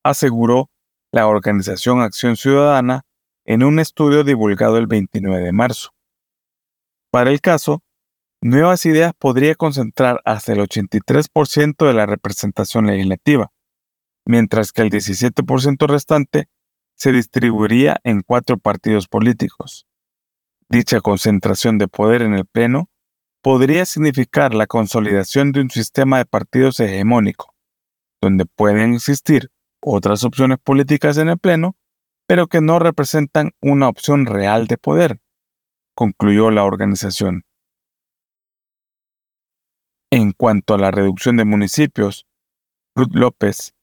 aseguró 0.03 0.71
la 1.13 1.27
organización 1.27 2.01
Acción 2.01 2.37
Ciudadana 2.37 3.03
en 3.45 3.65
un 3.65 3.79
estudio 3.79 4.25
divulgado 4.25 4.79
el 4.79 4.87
29 4.87 5.45
de 5.45 5.53
marzo. 5.53 5.91
Para 7.11 7.31
el 7.31 7.43
caso, 7.43 7.83
Nuevas 8.41 8.87
Ideas 8.87 9.13
podría 9.19 9.57
concentrar 9.57 10.23
hasta 10.25 10.55
el 10.55 10.61
83% 10.61 11.87
de 11.87 11.93
la 11.93 12.07
representación 12.07 12.87
legislativa, 12.87 13.53
mientras 14.27 14.73
que 14.73 14.83
el 14.83 14.91
17% 14.91 15.87
restante 15.87 16.49
se 16.97 17.13
distribuiría 17.13 17.99
en 18.05 18.23
cuatro 18.23 18.59
partidos 18.59 19.07
políticos. 19.07 19.87
Dicha 20.69 21.01
concentración 21.01 21.79
de 21.79 21.89
poder 21.89 22.23
en 22.23 22.35
el 22.35 22.45
Pleno 22.45 22.91
podría 23.41 23.87
significar 23.87 24.55
la 24.55 24.67
consolidación 24.67 25.53
de 25.53 25.61
un 25.61 25.71
sistema 25.71 26.19
de 26.19 26.27
partidos 26.27 26.81
hegemónico, 26.81 27.55
donde 28.21 28.45
pueden 28.47 28.95
existir 28.95 29.51
otras 29.81 30.25
opciones 30.25 30.59
políticas 30.59 31.17
en 31.19 31.29
el 31.29 31.39
Pleno, 31.39 31.77
pero 32.27 32.49
que 32.49 32.61
no 32.61 32.81
representan 32.81 33.53
una 33.63 33.89
opción 33.89 34.27
real 34.27 34.67
de 34.67 34.79
poder, 34.79 35.21
concluyó 35.95 36.51
la 36.51 36.65
organización. 36.65 37.45
En 40.11 40.33
cuanto 40.33 40.75
a 40.75 40.79
la 40.79 40.91
reducción 40.91 41.37
de 41.37 41.45
municipios, 41.45 42.27
Ruth 42.97 43.15
López, 43.15 43.76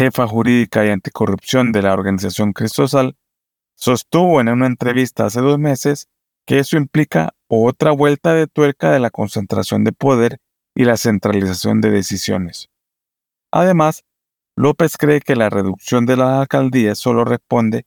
jefa 0.00 0.26
jurídica 0.26 0.86
y 0.86 0.88
anticorrupción 0.88 1.72
de 1.72 1.82
la 1.82 1.92
organización 1.92 2.54
Cristosal, 2.54 3.18
sostuvo 3.74 4.40
en 4.40 4.48
una 4.48 4.66
entrevista 4.66 5.26
hace 5.26 5.42
dos 5.42 5.58
meses 5.58 6.08
que 6.46 6.58
eso 6.58 6.78
implica 6.78 7.34
otra 7.48 7.90
vuelta 7.90 8.32
de 8.32 8.46
tuerca 8.46 8.92
de 8.92 8.98
la 8.98 9.10
concentración 9.10 9.84
de 9.84 9.92
poder 9.92 10.38
y 10.74 10.84
la 10.84 10.96
centralización 10.96 11.82
de 11.82 11.90
decisiones. 11.90 12.70
Además, 13.52 14.04
López 14.56 14.96
cree 14.96 15.20
que 15.20 15.36
la 15.36 15.50
reducción 15.50 16.06
de 16.06 16.16
las 16.16 16.30
alcaldías 16.30 16.98
solo 16.98 17.26
responde 17.26 17.84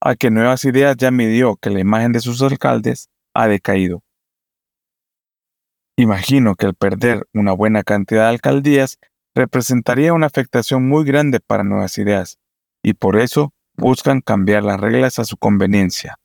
a 0.00 0.14
que 0.14 0.30
Nuevas 0.30 0.64
Ideas 0.64 0.96
ya 0.96 1.10
midió 1.10 1.56
que 1.56 1.70
la 1.70 1.80
imagen 1.80 2.12
de 2.12 2.20
sus 2.20 2.42
alcaldes 2.42 3.08
ha 3.34 3.48
decaído. 3.48 4.04
Imagino 5.96 6.54
que 6.54 6.66
el 6.66 6.74
perder 6.76 7.26
una 7.34 7.50
buena 7.50 7.82
cantidad 7.82 8.22
de 8.22 8.28
alcaldías 8.28 9.00
representaría 9.36 10.14
una 10.14 10.26
afectación 10.26 10.88
muy 10.88 11.04
grande 11.04 11.40
para 11.40 11.62
Nuevas 11.62 11.98
Ideas, 11.98 12.38
y 12.82 12.94
por 12.94 13.18
eso 13.18 13.52
buscan 13.76 14.22
cambiar 14.22 14.64
las 14.64 14.80
reglas 14.80 15.18
a 15.18 15.24
su 15.24 15.36
conveniencia, 15.36 16.16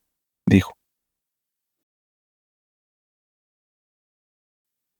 dijo. 0.47 0.73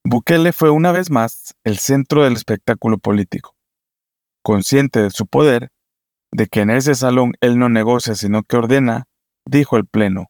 Bukele 0.04 0.52
fue 0.52 0.69
una 0.71 0.91
vez 0.91 1.10
más 1.10 1.56
el 1.63 1.78
centro 1.78 2.26
del 2.26 2.34
espectáculo 2.34 2.97
político. 2.97 3.56
Consciente 4.43 5.02
de 5.02 5.12
su 5.12 5.26
poder, 5.26 5.69
de 6.34 6.47
que 6.47 6.62
en 6.62 6.69
ese 6.69 6.95
salón 6.95 7.34
él 7.39 7.58
no 7.58 7.69
negocia 7.69 8.15
sino 8.15 8.43
que 8.43 8.58
ordena, 8.58 9.06
dijo 9.45 9.78
el 9.78 9.86
Pleno. 9.86 10.28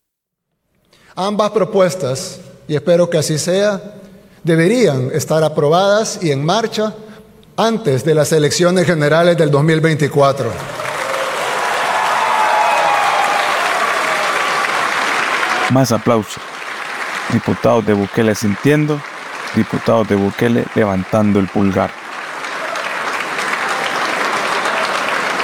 Ambas 1.16 1.50
propuestas, 1.50 2.42
y 2.68 2.76
espero 2.76 3.10
que 3.10 3.18
así 3.18 3.40
sea, 3.40 3.96
deberían 4.44 5.10
estar 5.14 5.44
aprobadas 5.44 6.24
y 6.24 6.32
en 6.32 6.46
marcha 6.46 6.96
antes 7.62 8.04
de 8.04 8.16
las 8.16 8.32
elecciones 8.32 8.88
generales 8.88 9.38
del 9.38 9.52
2024. 9.52 10.52
Más 15.72 15.92
aplausos. 15.92 16.42
Diputados 17.32 17.86
de 17.86 17.94
Bukele 17.94 18.34
sintiendo 18.34 19.00
diputados 19.56 20.08
de 20.08 20.16
Bukele 20.16 20.66
levantando 20.76 21.40
el 21.40 21.48
pulgar. 21.48 21.92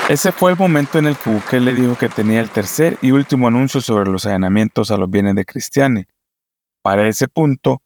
Ese 0.10 0.32
fue 0.32 0.51
el 0.51 0.58
momento 0.58 0.97
en 0.97 1.06
el 1.06 1.17
que 1.17 1.30
Bukele 1.30 1.73
dijo 1.73 1.97
que 1.97 2.10
tenía 2.10 2.39
el 2.39 2.49
tercer 2.49 2.97
y 3.01 3.12
último 3.12 3.47
anuncio 3.47 3.80
sobre 3.80 4.10
los 4.10 4.25
allanamientos 4.25 4.89
a 4.89 4.97
los 4.97 5.10
bienes 5.10 5.36
de 5.36 5.45
Cristiani. 5.45 6.06
Para 6.82 7.08
ese 7.08 7.27
punto, 7.27 7.82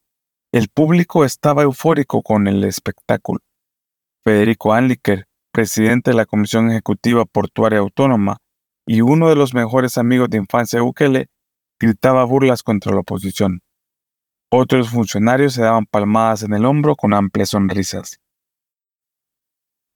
el 0.53 0.69
público 0.69 1.25
estaba 1.25 1.63
eufórico 1.63 2.21
con 2.21 2.47
el 2.47 2.63
espectáculo. 2.63 3.41
Federico 4.23 4.73
Anliker, 4.73 5.25
presidente 5.51 6.11
de 6.11 6.17
la 6.17 6.25
Comisión 6.25 6.69
Ejecutiva 6.69 7.25
Portuaria 7.25 7.79
Autónoma 7.79 8.37
y 8.85 9.01
uno 9.01 9.29
de 9.29 9.35
los 9.35 9.55
mejores 9.55 9.97
amigos 9.97 10.29
de 10.29 10.37
infancia 10.37 10.77
de 10.77 10.83
Bukele, 10.83 11.27
gritaba 11.79 12.23
burlas 12.25 12.61
contra 12.61 12.93
la 12.93 12.99
oposición. 12.99 13.61
Otros 14.51 14.89
funcionarios 14.89 15.53
se 15.53 15.63
daban 15.63 15.85
palmadas 15.87 16.43
en 16.43 16.53
el 16.53 16.65
hombro 16.65 16.95
con 16.95 17.13
amplias 17.13 17.49
sonrisas. 17.49 18.19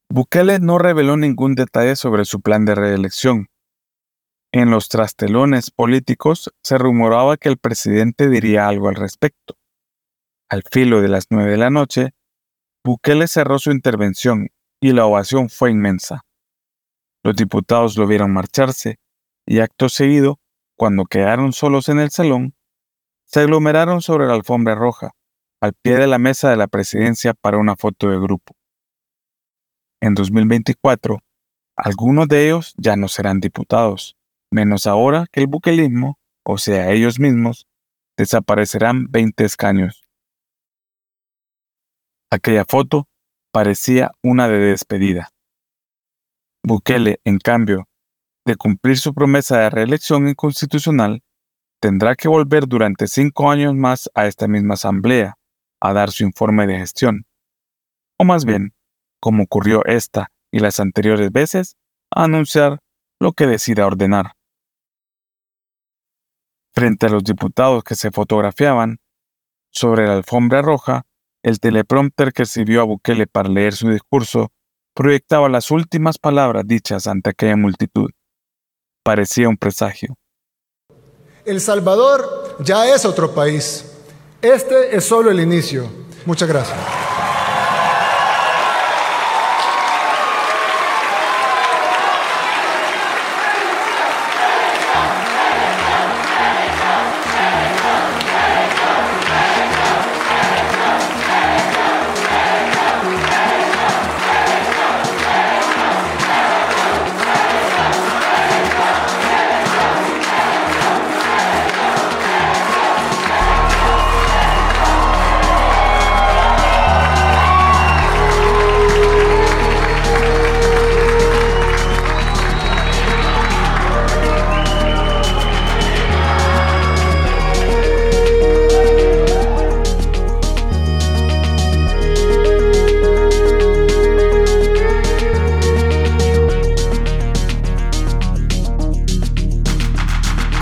Bukele 0.09 0.59
no 0.59 0.79
reveló 0.79 1.17
ningún 1.17 1.53
detalle 1.53 1.95
sobre 1.95 2.25
su 2.25 2.41
plan 2.41 2.65
de 2.65 2.73
reelección. 2.73 3.47
En 4.51 4.71
los 4.71 4.89
trastelones 4.89 5.69
políticos 5.69 6.51
se 6.63 6.77
rumoraba 6.79 7.37
que 7.37 7.49
el 7.49 7.57
presidente 7.57 8.29
diría 8.29 8.67
algo 8.67 8.89
al 8.89 8.95
respecto. 8.95 9.55
Al 10.49 10.63
filo 10.63 11.01
de 11.01 11.09
las 11.09 11.27
nueve 11.29 11.51
de 11.51 11.57
la 11.57 11.69
noche, 11.69 12.14
Bukele 12.85 13.27
cerró 13.27 13.57
su 13.57 13.71
intervención 13.71 14.49
y 14.79 14.91
la 14.91 15.07
ovación 15.07 15.49
fue 15.49 15.71
inmensa. 15.71 16.21
Los 17.23 17.35
diputados 17.35 17.97
lo 17.97 18.05
vieron 18.05 18.31
marcharse 18.31 18.99
y 19.43 19.57
acto 19.61 19.89
seguido, 19.89 20.39
cuando 20.77 21.05
quedaron 21.05 21.51
solos 21.51 21.89
en 21.89 21.97
el 21.97 22.11
salón, 22.11 22.53
se 23.23 23.39
aglomeraron 23.39 24.03
sobre 24.03 24.27
la 24.27 24.35
alfombra 24.35 24.75
roja, 24.75 25.15
al 25.61 25.73
pie 25.73 25.95
de 25.95 26.05
la 26.05 26.19
mesa 26.19 26.51
de 26.51 26.57
la 26.57 26.67
presidencia 26.67 27.33
para 27.33 27.57
una 27.57 27.75
foto 27.75 28.07
de 28.07 28.19
grupo. 28.19 28.53
En 29.99 30.13
2024, 30.13 31.23
algunos 31.75 32.27
de 32.27 32.45
ellos 32.45 32.75
ya 32.77 32.95
no 32.97 33.07
serán 33.07 33.39
diputados, 33.39 34.15
menos 34.51 34.85
ahora 34.85 35.25
que 35.31 35.39
el 35.39 35.47
buquelismo, 35.47 36.19
o 36.43 36.59
sea, 36.59 36.91
ellos 36.91 37.19
mismos, 37.19 37.65
desaparecerán 38.15 39.07
20 39.09 39.43
escaños. 39.43 40.04
Aquella 42.35 42.65
foto 42.65 43.07
parecía 43.53 44.11
una 44.21 44.49
de 44.49 44.57
despedida. 44.57 45.29
Bukele, 46.65 47.21
en 47.23 47.39
cambio, 47.39 47.87
de 48.45 48.57
cumplir 48.57 48.97
su 48.97 49.13
promesa 49.13 49.59
de 49.59 49.69
reelección 49.69 50.27
inconstitucional, 50.27 51.23
tendrá 51.79 52.15
que 52.15 52.27
volver 52.27 52.67
durante 52.67 53.07
cinco 53.07 53.49
años 53.49 53.73
más 53.73 54.09
a 54.15 54.27
esta 54.27 54.49
misma 54.49 54.73
asamblea 54.73 55.37
a 55.79 55.93
dar 55.93 56.11
su 56.11 56.25
informe 56.25 56.67
de 56.67 56.77
gestión. 56.77 57.25
O 58.19 58.25
más 58.25 58.43
bien, 58.43 58.73
como 59.21 59.43
ocurrió 59.43 59.85
esta 59.85 60.27
y 60.51 60.59
las 60.59 60.81
anteriores 60.81 61.31
veces, 61.31 61.77
a 62.13 62.25
anunciar 62.25 62.79
lo 63.17 63.31
que 63.31 63.47
decida 63.47 63.87
ordenar. 63.87 64.33
Frente 66.73 67.05
a 67.05 67.09
los 67.09 67.23
diputados 67.23 67.85
que 67.85 67.95
se 67.95 68.11
fotografiaban, 68.11 68.97
sobre 69.71 70.05
la 70.05 70.15
alfombra 70.15 70.61
roja, 70.61 71.05
el 71.45 71.59
teleprompter 71.59 72.33
que 72.33 72.47
sirvió 72.47 72.81
a 72.81 72.85
Bukele 72.85 73.27
para 73.27 73.47
leer 73.47 73.75
su 73.75 73.87
discurso 73.87 74.51
proyectaba 74.95 75.47
las 75.47 75.69
últimas 75.69 76.17
palabras 76.17 76.63
dichas 76.65 77.05
ante 77.05 77.29
aquella 77.29 77.55
multitud. 77.55 78.09
Parecía 79.03 79.47
un 79.47 79.55
presagio. 79.55 80.15
El 81.45 81.61
Salvador 81.61 82.57
ya 82.61 82.91
es 82.91 83.05
otro 83.05 83.35
país. 83.35 83.95
Este 84.41 84.95
es 84.95 85.05
solo 85.05 85.29
el 85.29 85.39
inicio. 85.39 85.87
Muchas 86.25 86.49
gracias. 86.49 86.79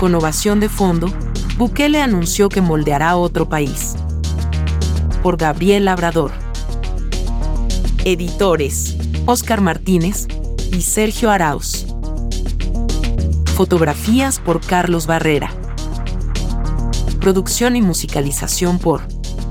Con 0.04 0.14
ovación 0.14 0.60
de 0.60 0.68
fondo, 0.68 1.06
Bukele 1.56 2.02
anunció 2.02 2.50
que 2.50 2.60
moldeará 2.60 3.16
otro 3.16 3.48
país. 3.48 3.94
Por 5.22 5.38
Gabriel 5.38 5.86
Labrador. 5.86 6.30
Editores: 8.04 8.98
Oscar 9.24 9.62
Martínez 9.62 10.28
y 10.70 10.82
Sergio 10.82 11.30
Arauz. 11.30 11.86
Fotografías 13.54 14.40
por 14.40 14.60
Carlos 14.60 15.06
Barrera. 15.06 15.50
Producción 17.18 17.74
y 17.74 17.80
musicalización 17.80 18.78
por 18.78 19.00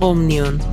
Omnion. 0.01 0.72